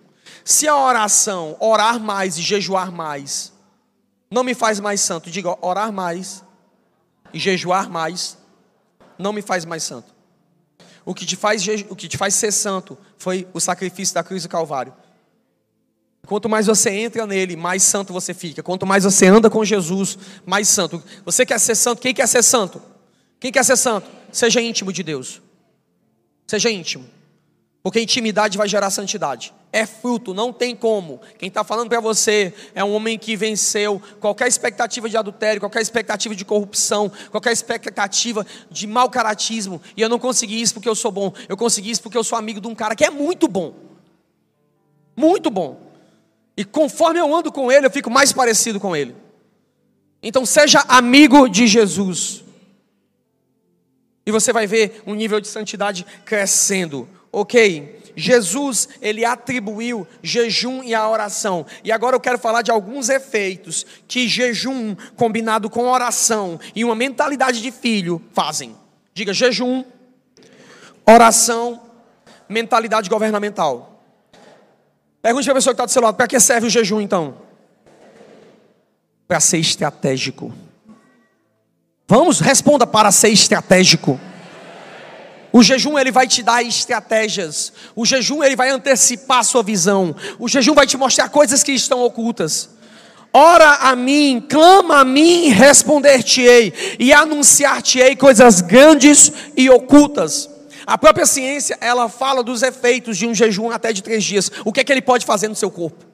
[0.44, 3.53] Se a oração, orar mais e jejuar mais,
[4.29, 6.42] não me faz mais santo, diga orar mais
[7.33, 8.37] e jejuar mais,
[9.16, 10.12] não me faz mais santo.
[11.05, 14.42] O que te faz, o que te faz ser santo foi o sacrifício da cruz
[14.42, 14.92] do Calvário.
[16.26, 18.62] Quanto mais você entra nele, mais santo você fica.
[18.62, 21.02] Quanto mais você anda com Jesus, mais santo.
[21.24, 22.00] Você quer ser santo?
[22.00, 22.80] Quem quer ser santo?
[23.38, 24.08] Quem quer ser santo?
[24.32, 25.42] Seja íntimo de Deus.
[26.46, 27.04] Seja íntimo.
[27.82, 29.52] Porque intimidade vai gerar santidade.
[29.70, 31.20] É fruto, não tem como.
[31.38, 35.82] Quem está falando para você é um homem que venceu qualquer expectativa de adultério, qualquer
[35.82, 39.82] expectativa de corrupção, qualquer expectativa de mau caratismo.
[39.94, 41.30] E eu não consegui isso porque eu sou bom.
[41.46, 43.74] Eu consegui isso porque eu sou amigo de um cara que é muito bom.
[45.14, 45.84] Muito bom.
[46.56, 49.14] E conforme eu ando com Ele, eu fico mais parecido com Ele.
[50.22, 52.44] Então seja amigo de Jesus.
[54.26, 57.08] E você vai ver um nível de santidade crescendo.
[57.30, 58.00] Ok?
[58.16, 61.66] Jesus, ele atribuiu jejum e a oração.
[61.82, 66.94] E agora eu quero falar de alguns efeitos que jejum combinado com oração e uma
[66.94, 68.76] mentalidade de filho fazem.
[69.12, 69.84] Diga jejum,
[71.04, 71.82] oração,
[72.48, 73.93] mentalidade governamental.
[75.24, 77.34] Pergunte para a pessoa que está do seu lado: para que serve o jejum então?
[79.26, 80.52] Para ser estratégico.
[82.06, 84.20] Vamos, responda para ser estratégico.
[85.50, 87.72] O jejum ele vai te dar estratégias.
[87.96, 90.14] O jejum ele vai antecipar a sua visão.
[90.38, 92.68] O jejum vai te mostrar coisas que estão ocultas.
[93.32, 100.50] Ora a mim, clama a mim, responder-te-ei e anunciar-te-ei coisas grandes e ocultas.
[100.87, 104.51] A própria ciência, ela fala dos efeitos de um jejum até de três dias.
[104.64, 106.05] O que é que ele pode fazer no seu corpo?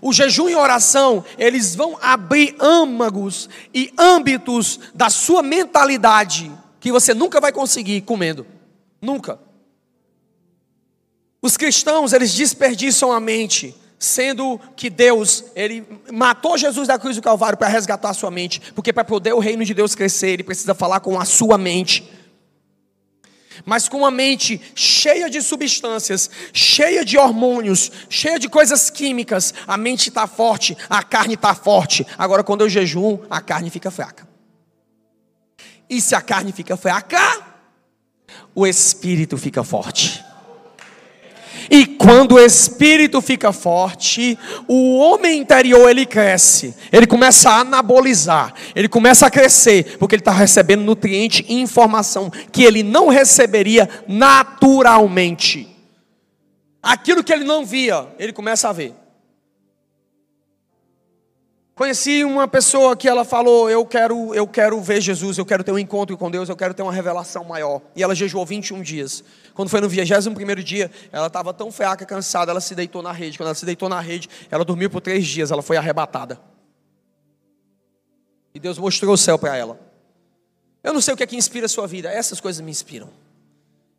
[0.00, 7.14] O jejum e oração, eles vão abrir âmagos e âmbitos da sua mentalidade que você
[7.14, 8.46] nunca vai conseguir comendo.
[9.00, 9.38] Nunca.
[11.40, 17.22] Os cristãos, eles desperdiçam a mente, sendo que Deus, ele matou Jesus da cruz do
[17.22, 20.44] Calvário para resgatar a sua mente, porque para poder o reino de Deus crescer, ele
[20.44, 22.10] precisa falar com a sua mente
[23.64, 29.76] mas com uma mente cheia de substâncias, cheia de hormônios, cheia de coisas químicas, a
[29.76, 32.06] mente está forte, a carne está forte.
[32.16, 34.26] Agora, quando eu jejum, a carne fica fraca.
[35.88, 37.18] E se a carne fica fraca,
[38.54, 40.23] o espírito fica forte.
[41.70, 48.52] E quando o espírito fica forte, o homem interior ele cresce, ele começa a anabolizar,
[48.74, 53.88] ele começa a crescer, porque ele está recebendo nutriente e informação que ele não receberia
[54.06, 55.68] naturalmente.
[56.82, 59.03] Aquilo que ele não via, ele começa a ver.
[61.74, 65.72] Conheci uma pessoa que ela falou: eu quero, eu quero ver Jesus, eu quero ter
[65.72, 67.82] um encontro com Deus, eu quero ter uma revelação maior.
[67.96, 69.24] E ela jejuou 21 dias.
[69.54, 73.36] Quando foi no 21 dia, ela estava tão fraca, cansada, ela se deitou na rede.
[73.36, 76.40] Quando ela se deitou na rede, ela dormiu por três dias, ela foi arrebatada.
[78.54, 79.80] E Deus mostrou o céu para ela.
[80.82, 83.10] Eu não sei o que é que inspira a sua vida, essas coisas me inspiram.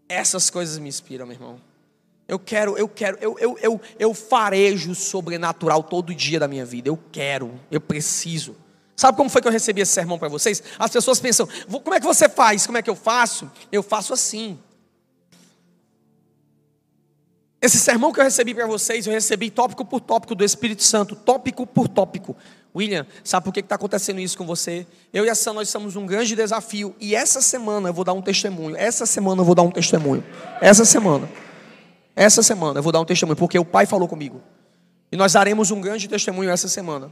[0.07, 1.74] Essas coisas me inspiram, meu irmão.
[2.27, 6.89] Eu quero, eu quero, eu, eu, eu, eu farejo sobrenatural todo dia da minha vida.
[6.89, 8.55] Eu quero, eu preciso.
[8.95, 10.63] Sabe como foi que eu recebi esse sermão para vocês?
[10.79, 12.65] As pessoas pensam, como é que você faz?
[12.65, 13.51] Como é que eu faço?
[13.71, 14.57] Eu faço assim.
[17.61, 21.15] Esse sermão que eu recebi para vocês, eu recebi tópico por tópico do Espírito Santo,
[21.15, 22.35] tópico por tópico.
[22.75, 24.85] William, sabe por que está acontecendo isso com você?
[25.13, 26.95] Eu e a Sam, nós estamos um grande desafio.
[26.99, 28.75] E essa semana eu vou dar um testemunho.
[28.75, 30.23] Essa semana eu vou dar um testemunho.
[30.61, 31.29] Essa semana.
[32.15, 34.41] Essa semana eu vou dar um testemunho, porque o Pai falou comigo.
[35.11, 37.11] E nós daremos um grande testemunho essa semana.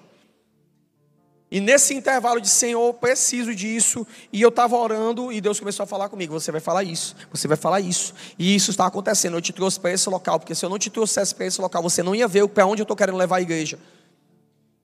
[1.51, 4.07] E nesse intervalo de Senhor, preciso disso.
[4.31, 7.47] E eu estava orando e Deus começou a falar comigo: Você vai falar isso, você
[7.47, 8.13] vai falar isso.
[8.39, 9.37] E isso está acontecendo.
[9.37, 11.83] Eu te trouxe para esse local, porque se eu não te trouxesse para esse local,
[11.83, 13.77] você não ia ver para onde eu estou querendo levar a igreja.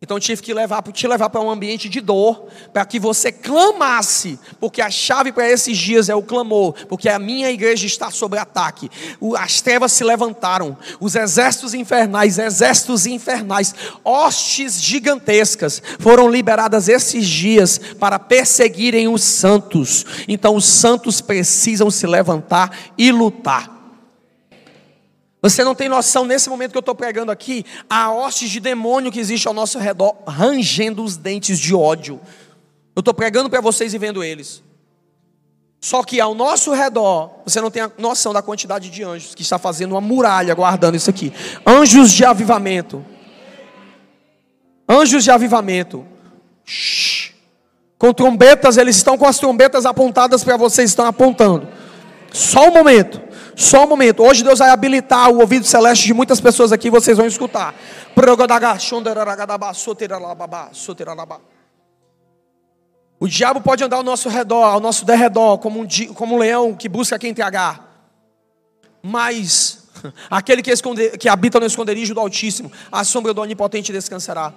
[0.01, 4.39] Então tive que levar, te levar para um ambiente de dor, para que você clamasse,
[4.57, 8.37] porque a chave para esses dias é o clamor, porque a minha igreja está sob
[8.37, 8.89] ataque.
[9.37, 17.77] As trevas se levantaram, os exércitos infernais, exércitos infernais, hostes gigantescas foram liberadas esses dias
[17.99, 20.05] para perseguirem os santos.
[20.29, 23.78] Então os santos precisam se levantar e lutar.
[25.41, 29.11] Você não tem noção, nesse momento que eu estou pregando aqui, a hostes de demônio
[29.11, 32.19] que existe ao nosso redor, rangendo os dentes de ódio.
[32.95, 34.61] Eu estou pregando para vocês e vendo eles.
[35.79, 39.41] Só que ao nosso redor, você não tem a noção da quantidade de anjos que
[39.41, 41.31] está fazendo uma muralha guardando isso aqui.
[41.65, 43.05] Anjos de avivamento.
[44.89, 46.05] Anjos de avivamento.
[46.65, 47.31] Shhh.
[47.97, 51.67] Com trombetas, eles estão com as trombetas apontadas para vocês, estão apontando.
[52.31, 53.28] Só um momento.
[53.59, 54.23] Só um momento.
[54.23, 57.75] Hoje Deus vai habilitar o ouvido celeste de muitas pessoas aqui, vocês vão escutar.
[63.19, 66.73] O diabo pode andar ao nosso redor, ao nosso derredor, como um, como um leão
[66.73, 68.07] que busca quem tragar.
[69.03, 69.89] Mas
[70.31, 74.53] aquele que, esconde, que habita no esconderijo do Altíssimo, a sombra do Onipotente descansará.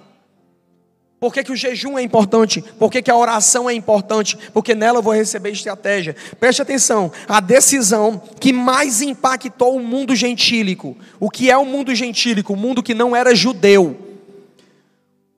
[1.23, 2.61] Por que, que o jejum é importante?
[2.77, 4.37] Por que, que a oração é importante?
[4.53, 6.17] Porque nela eu vou receber estratégia.
[6.37, 10.97] Preste atenção, a decisão que mais impactou o mundo gentílico.
[11.21, 12.51] O que é o mundo gentílico?
[12.51, 13.97] O mundo que não era judeu.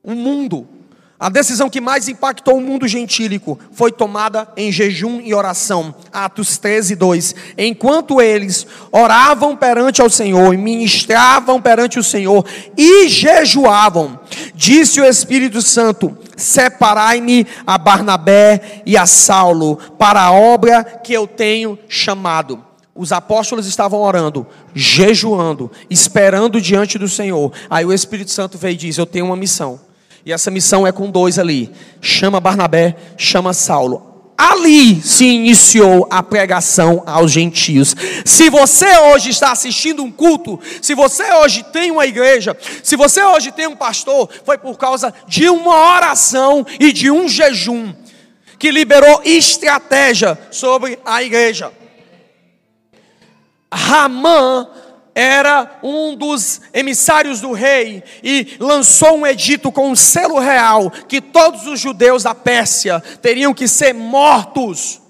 [0.02, 0.66] O mundo
[1.18, 5.94] a decisão que mais impactou o mundo gentílico foi tomada em jejum e oração.
[6.12, 7.34] Atos 13, 2.
[7.56, 12.44] Enquanto eles oravam perante ao Senhor, ministravam perante o Senhor
[12.76, 14.20] e jejuavam,
[14.54, 21.26] disse o Espírito Santo: Separai-me a Barnabé e a Saulo para a obra que eu
[21.26, 22.62] tenho chamado.
[22.94, 27.52] Os apóstolos estavam orando, jejuando, esperando diante do Senhor.
[27.70, 29.80] Aí o Espírito Santo veio e diz: Eu tenho uma missão
[30.26, 31.70] e essa missão é com dois ali.
[32.00, 34.32] Chama Barnabé, chama Saulo.
[34.36, 37.94] Ali se iniciou a pregação aos gentios.
[38.24, 43.22] Se você hoje está assistindo um culto, se você hoje tem uma igreja, se você
[43.22, 47.94] hoje tem um pastor, foi por causa de uma oração e de um jejum
[48.58, 51.72] que liberou estratégia sobre a igreja.
[53.72, 54.66] Ramã
[55.18, 61.22] era um dos emissários do rei e lançou um edito com um selo real que
[61.22, 65.00] todos os judeus da Pérsia teriam que ser mortos.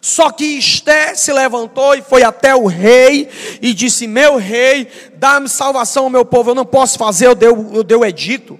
[0.00, 3.28] Só que Esté se levantou e foi até o rei
[3.60, 6.50] e disse: Meu rei, dá-me salvação ao meu povo.
[6.50, 8.58] Eu não posso fazer, eu dei, eu dei o edito.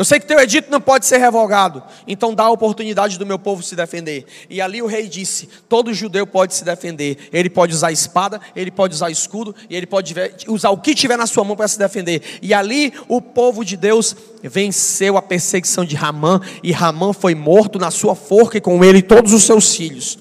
[0.00, 3.36] Eu sei que teu edito não pode ser revogado, então dá a oportunidade do meu
[3.36, 4.24] povo se defender.
[4.48, 7.28] E ali o rei disse: todo judeu pode se defender.
[7.32, 10.14] Ele pode usar espada, ele pode usar escudo, e ele pode
[10.46, 12.38] usar o que tiver na sua mão para se defender.
[12.40, 17.76] E ali o povo de Deus venceu a perseguição de Ramã, e Ramã foi morto
[17.76, 20.16] na sua forca e com ele todos os seus filhos.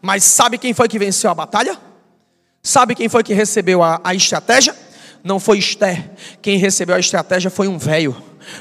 [0.00, 1.78] Mas sabe quem foi que venceu a batalha?
[2.62, 4.74] Sabe quem foi que recebeu a, a estratégia?
[5.22, 6.12] Não foi Esther.
[6.40, 8.16] Quem recebeu a estratégia foi um velho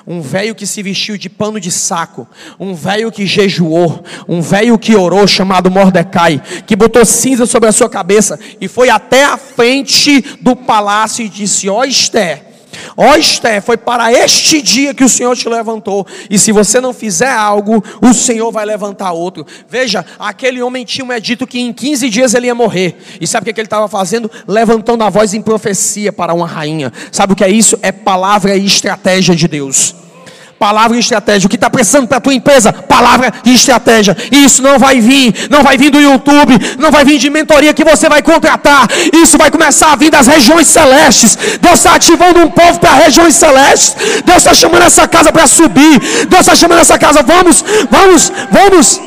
[0.05, 2.27] um velho que se vestiu de pano de saco,
[2.59, 7.71] um velho que jejuou, um velho que orou, chamado Mordecai, que botou cinza sobre a
[7.71, 12.54] sua cabeça e foi até a frente do palácio e disse: Ó oh, Esther,
[12.95, 16.05] Ó oh, Esther, foi para este dia que o Senhor te levantou.
[16.29, 19.45] E se você não fizer algo, o Senhor vai levantar outro.
[19.67, 22.97] Veja, aquele homem tinha um dito que em 15 dias ele ia morrer.
[23.19, 24.29] E sabe o que ele estava fazendo?
[24.47, 26.91] Levantando a voz em profecia para uma rainha.
[27.11, 27.77] Sabe o que é isso?
[27.81, 30.04] É palavra e estratégia de Deus.
[30.57, 31.47] Palavra e estratégia.
[31.47, 32.71] O que está precisando para a tua empresa?
[32.71, 34.15] Palavra e estratégia.
[34.31, 37.83] Isso não vai vir, não vai vir do YouTube, não vai vir de mentoria que
[37.83, 38.87] você vai contratar.
[39.13, 41.37] Isso vai começar a vir das regiões celestes.
[41.61, 43.95] Deus está ativando um povo para regiões celestes.
[44.23, 45.99] Deus está chamando essa casa para subir.
[46.27, 47.21] Deus está chamando essa casa.
[47.21, 49.01] Vamos, vamos, vamos.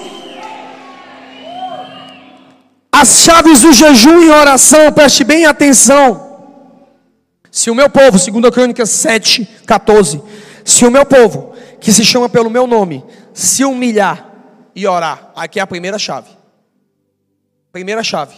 [2.93, 6.29] As chaves do jejum e oração, preste bem atenção.
[7.51, 10.21] Se o meu povo, 2 Crônicas 7, 14,
[10.69, 13.03] se o meu povo, que se chama pelo meu nome,
[13.33, 14.31] se humilhar
[14.75, 16.29] e orar, aqui é a primeira chave.
[17.73, 18.37] Primeira chave.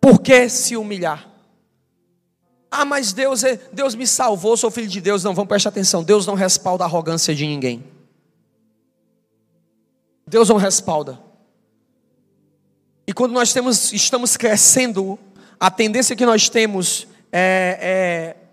[0.00, 1.30] Por que se humilhar?
[2.68, 5.22] Ah, mas Deus, é, Deus me salvou, sou filho de Deus.
[5.22, 6.02] Não, vamos prestar atenção.
[6.02, 7.84] Deus não respalda a arrogância de ninguém.
[10.26, 11.20] Deus não respalda.
[13.06, 15.16] E quando nós temos, estamos crescendo,
[15.60, 18.43] a tendência que nós temos é, é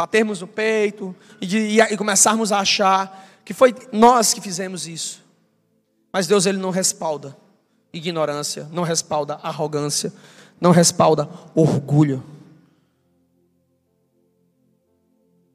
[0.00, 5.22] batermos no peito e, de, e, começarmos a achar que foi nós que fizemos isso.
[6.10, 7.36] Mas Deus ele não respalda
[7.92, 10.10] ignorância, não respalda arrogância,
[10.58, 12.24] não respalda orgulho.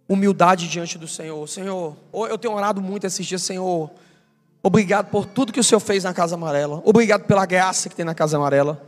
[0.08, 1.50] humildade diante do Senhor.
[1.50, 3.89] Senhor, eu tenho orado muito esses dias, Senhor.
[4.62, 6.80] Obrigado por tudo que o Senhor fez na Casa Amarela.
[6.86, 8.80] Obrigado pela graça que tem na Casa Amarela.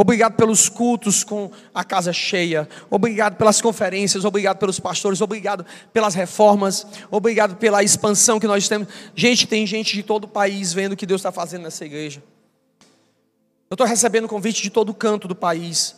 [0.00, 2.66] Obrigado pelos cultos com a casa cheia.
[2.88, 4.24] Obrigado pelas conferências.
[4.24, 5.20] Obrigado pelos pastores.
[5.20, 6.86] Obrigado pelas reformas.
[7.10, 8.88] Obrigado pela expansão que nós temos.
[9.14, 12.22] Gente, tem gente de todo o país vendo o que Deus está fazendo nessa igreja.
[13.68, 15.94] Eu estou recebendo convite de todo canto do país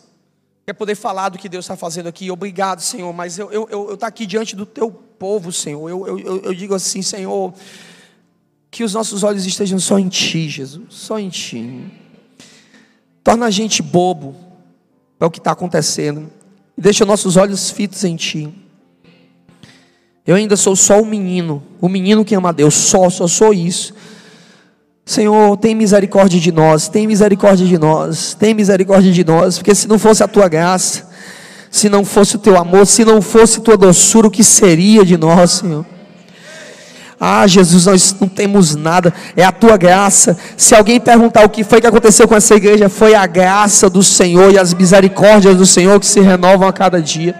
[0.65, 2.29] quer poder falar do que Deus está fazendo aqui.
[2.29, 5.89] Obrigado, Senhor, mas eu estou eu, eu, eu aqui diante do teu povo, Senhor.
[5.89, 7.53] Eu, eu, eu, eu digo assim, Senhor,
[8.69, 12.02] que os nossos olhos estejam só em Ti, Jesus, só em Ti.
[13.23, 14.35] Torna a gente bobo
[15.17, 16.29] para o que está acontecendo.
[16.77, 18.53] E deixa nossos olhos fitos em Ti.
[20.25, 23.53] Eu ainda sou só o menino, o menino que ama a Deus, só, só sou
[23.53, 23.93] isso.
[25.05, 29.85] Senhor, tem misericórdia de nós, tem misericórdia de nós, tem misericórdia de nós, porque se
[29.85, 31.09] não fosse a tua graça,
[31.69, 35.17] se não fosse o teu amor, se não fosse tua doçura, o que seria de
[35.17, 35.85] nós, Senhor?
[37.25, 40.37] Ah, Jesus, nós não temos nada, é a tua graça.
[40.57, 44.03] Se alguém perguntar o que foi que aconteceu com essa igreja, foi a graça do
[44.03, 47.33] Senhor e as misericórdias do Senhor que se renovam a cada dia.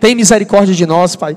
[0.00, 1.36] Tem misericórdia de nós, Pai.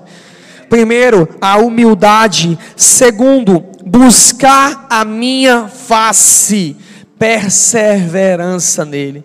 [0.67, 2.57] Primeiro, a humildade.
[2.75, 6.75] Segundo, buscar a minha face,
[7.19, 9.23] perseverança nele.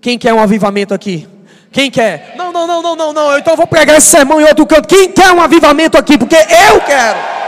[0.00, 1.28] Quem quer um avivamento aqui?
[1.70, 2.34] Quem quer?
[2.36, 3.38] Não, não, não, não, não, não.
[3.38, 4.88] Então eu vou pregar esse sermão em outro canto.
[4.88, 6.18] Quem quer um avivamento aqui?
[6.18, 7.39] Porque eu quero.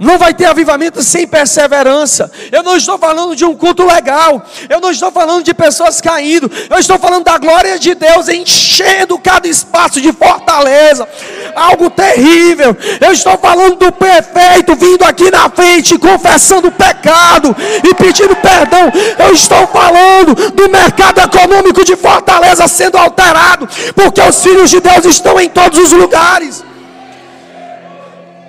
[0.00, 2.32] Não vai ter avivamento sem perseverança.
[2.50, 4.42] Eu não estou falando de um culto legal.
[4.66, 6.50] Eu não estou falando de pessoas caindo.
[6.70, 11.06] Eu estou falando da glória de Deus enchendo cada espaço de fortaleza.
[11.54, 12.74] Algo terrível.
[12.98, 18.90] Eu estou falando do prefeito vindo aqui na frente, confessando o pecado e pedindo perdão.
[19.18, 25.04] Eu estou falando do mercado econômico de fortaleza sendo alterado, porque os filhos de Deus
[25.04, 26.69] estão em todos os lugares.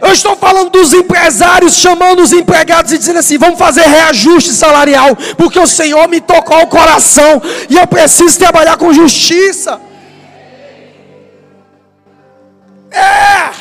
[0.02, 5.16] Eu estou falando dos empresários chamando os empregados e dizendo assim: vamos fazer reajuste salarial,
[5.38, 9.80] porque o Senhor me tocou o coração e eu preciso trabalhar com justiça.
[12.91, 13.52] É.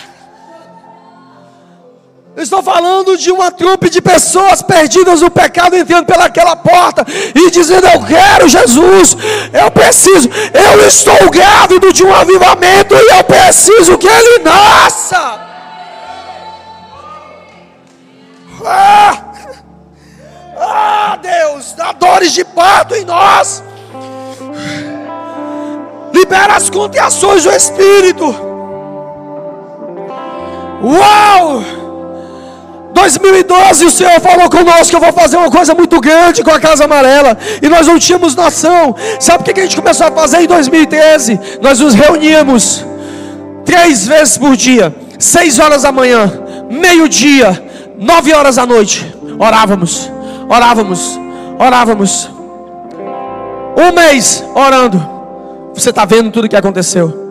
[2.35, 7.51] Eu estou falando de uma trupe de pessoas perdidas no pecado entrando pelaquela porta e
[7.51, 9.15] dizendo: Eu quero Jesus,
[9.53, 15.50] eu preciso, eu estou grávido de um avivamento e eu preciso que ele nasça.
[18.65, 19.19] Ah,
[20.57, 23.63] ah Deus, dá dores de parto em nós.
[26.13, 28.25] Libera as contrações do Espírito.
[30.83, 31.63] Uau!
[32.93, 36.61] 2012 o Senhor falou conosco que eu vou fazer uma coisa muito grande com a
[36.61, 38.95] Casa Amarela e nós não tínhamos noção.
[39.19, 41.41] Sabe o que a gente começou a fazer em 2013?
[41.63, 42.85] Nós nos reuníamos
[43.65, 46.31] três vezes por dia, seis horas da manhã,
[46.69, 47.70] meio-dia,
[48.01, 50.11] nove horas da noite, orávamos,
[50.49, 51.21] orávamos,
[51.59, 52.31] orávamos.
[53.77, 55.01] Um mês orando.
[55.75, 57.29] Você está vendo tudo o que aconteceu.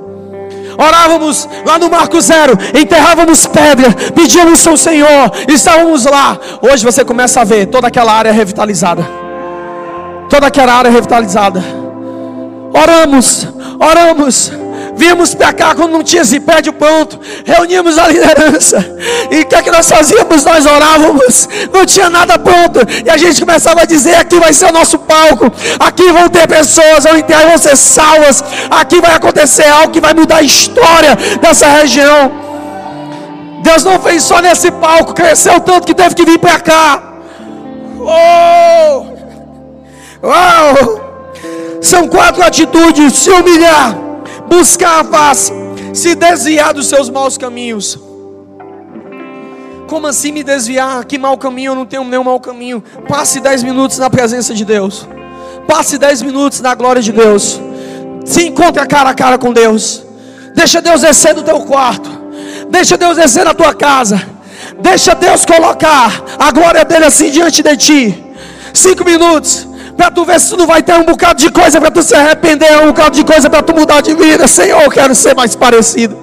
[0.77, 6.37] Orávamos lá no Marco Zero, enterrávamos pedra, pedíamos ao Senhor, estávamos lá.
[6.61, 9.05] Hoje você começa a ver toda aquela área revitalizada.
[10.29, 11.61] Toda aquela área revitalizada.
[12.73, 13.47] Oramos,
[13.79, 14.51] oramos
[14.99, 17.17] Vimos para cá quando não tinha esse prédio pronto.
[17.45, 18.85] Reuníamos a liderança.
[19.31, 20.43] E o que é que nós fazíamos?
[20.43, 21.47] Nós orávamos.
[21.73, 22.81] Não tinha nada pronto.
[23.05, 25.49] E a gente começava a dizer: aqui vai ser o nosso palco.
[25.79, 28.43] Aqui vão ter pessoas, vão, ter, vão ser salvas.
[28.69, 32.29] Aqui vai acontecer algo que vai mudar a história dessa região.
[33.63, 37.03] Deus não fez só nesse palco, cresceu tanto que teve que vir para cá.
[38.01, 39.05] Oh!
[40.27, 40.75] Uau!
[41.81, 44.08] São quatro atitudes: se humilhar
[44.49, 45.53] buscar a face,
[45.93, 47.97] se desviar dos seus maus caminhos.
[49.87, 51.03] Como assim me desviar?
[51.05, 51.71] Que mau caminho?
[51.71, 52.83] Eu não tenho nenhum mau caminho.
[53.07, 55.07] Passe dez minutos na presença de Deus.
[55.67, 57.59] Passe dez minutos na glória de Deus.
[58.23, 60.03] Se encontre cara a cara com Deus.
[60.53, 62.09] Deixa Deus descer no teu quarto.
[62.69, 64.21] Deixa Deus descer na tua casa.
[64.79, 68.23] Deixa Deus colocar a glória dele assim diante de ti.
[68.73, 69.68] Cinco minutos.
[69.99, 72.15] Para tu ver se tu não vai ter um bocado de coisa para tu se
[72.15, 74.47] arrepender, um bocado de coisa para tu mudar de vida.
[74.47, 76.17] Senhor, eu quero ser mais parecido.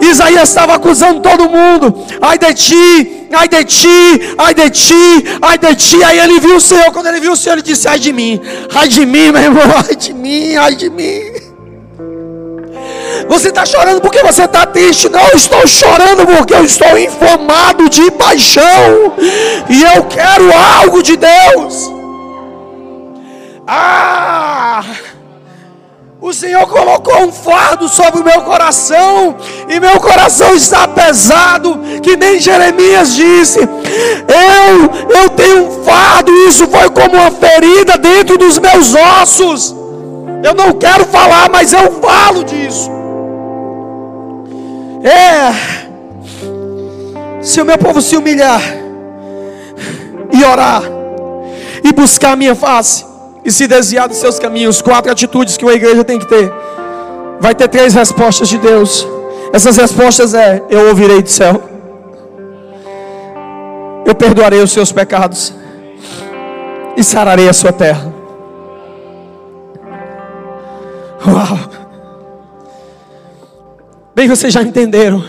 [0.00, 2.06] Isaías estava acusando todo mundo.
[2.22, 6.02] Ai de ti, ai de ti, ai de ti, ai de ti.
[6.02, 6.90] Aí ele viu o Senhor.
[6.90, 8.40] Quando ele viu o Senhor, ele disse: Ai de mim,
[8.74, 11.20] ai de mim, meu irmão, ai de mim, ai de mim.
[13.28, 15.10] Você está chorando porque você está triste.
[15.10, 19.12] Não, eu estou chorando porque eu estou informado de paixão.
[19.68, 20.50] E eu quero
[20.80, 22.01] algo de Deus.
[23.66, 24.82] Ah!
[26.20, 29.36] O Senhor colocou um fardo sobre o meu coração,
[29.68, 33.58] e meu coração está pesado, que nem Jeremias disse.
[33.58, 39.74] Eu, eu tenho um fardo, isso foi como uma ferida dentro dos meus ossos.
[40.44, 42.88] Eu não quero falar, mas eu falo disso.
[45.02, 45.52] É.
[47.42, 48.62] Se o meu povo se humilhar
[50.32, 50.84] e orar
[51.82, 53.11] e buscar a minha face,
[53.44, 54.80] e se desviar dos seus caminhos.
[54.80, 56.52] Quatro atitudes que uma igreja tem que ter.
[57.40, 59.06] Vai ter três respostas de Deus.
[59.52, 61.62] Essas respostas é: eu ouvirei do céu.
[64.06, 65.54] Eu perdoarei os seus pecados
[66.96, 68.12] e sararei a sua terra.
[71.26, 71.58] Uau!
[74.14, 75.24] Bem, vocês já entenderam.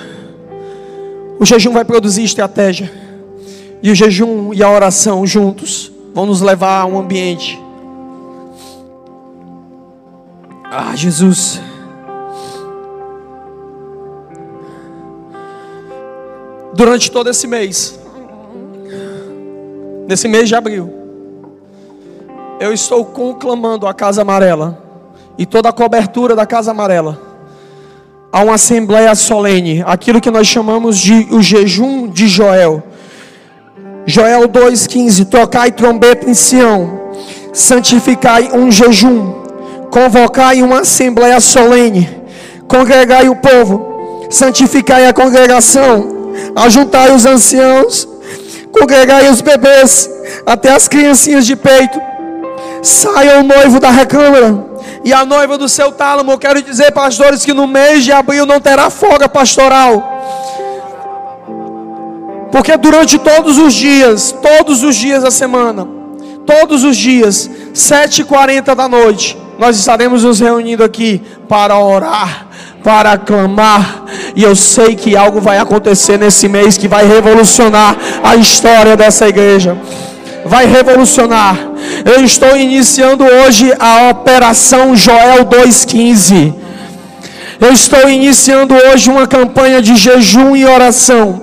[1.39, 2.91] O jejum vai produzir estratégia.
[3.81, 7.61] E o jejum e a oração juntos vão nos levar a um ambiente
[10.75, 11.61] Ah, Jesus.
[16.73, 17.99] Durante todo esse mês,
[20.07, 20.91] nesse mês de abril,
[22.59, 24.81] eu estou conclamando a Casa Amarela
[25.37, 27.21] e toda a cobertura da Casa Amarela
[28.31, 32.81] a uma assembleia solene, aquilo que nós chamamos de o jejum de Joel.
[34.07, 37.11] Joel 2,15: Tocai trombeta em Sião,
[37.53, 39.42] santificai um jejum
[39.93, 42.09] convocai uma assembleia solene,
[42.67, 48.07] congregai o povo, santificai a congregação, ajuntai os anciãos,
[48.71, 50.09] congregai os bebês,
[50.47, 52.01] até as criancinhas de peito.
[52.81, 54.65] Saia o noivo da recâmara
[55.05, 56.31] e a noiva do seu tálamo.
[56.31, 60.11] Eu quero dizer, pastores, que no mês de abril não terá folga pastoral.
[62.51, 65.87] Porque durante todos os dias, todos os dias da semana,
[66.47, 72.47] todos os dias, 7h40 da noite, nós estaremos nos reunindo aqui para orar,
[72.83, 74.03] para clamar,
[74.35, 79.27] e eu sei que algo vai acontecer nesse mês que vai revolucionar a história dessa
[79.27, 79.77] igreja.
[80.45, 81.57] Vai revolucionar.
[82.03, 86.53] Eu estou iniciando hoje a operação Joel 215.
[87.61, 91.41] Eu estou iniciando hoje uma campanha de jejum e oração.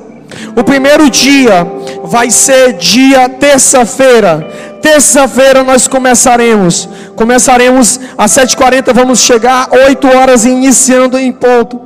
[0.54, 1.66] O primeiro dia
[2.04, 4.46] vai ser dia terça-feira.
[4.82, 6.88] Terça-feira nós começaremos.
[7.20, 11.78] Começaremos às 7h40, vamos chegar 8 horas iniciando em ponto.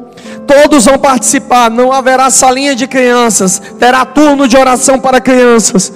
[0.46, 5.92] Todos vão participar, não haverá salinha de crianças, terá turno de oração para crianças.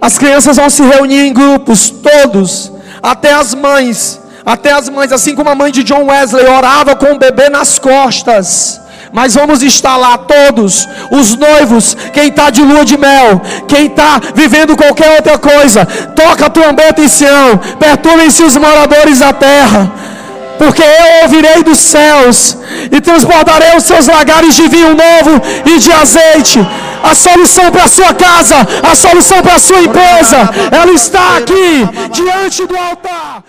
[0.00, 2.72] As crianças vão se reunir em grupos, todos,
[3.02, 7.12] até as mães, até as mães, assim como a mãe de John Wesley orava com
[7.12, 8.80] o bebê nas costas
[9.12, 14.20] mas vamos estar lá todos, os noivos, quem está de lua de mel, quem está
[14.34, 15.84] vivendo qualquer outra coisa,
[16.14, 19.92] toca a trombeta em Sião, perturbem-se os moradores da terra,
[20.58, 22.56] porque eu ouvirei dos céus
[22.92, 26.60] e transbordarei os seus lagares de vinho novo e de azeite.
[27.02, 31.88] A solução para a sua casa, a solução para a sua empresa, ela está aqui
[32.12, 33.42] diante do altar.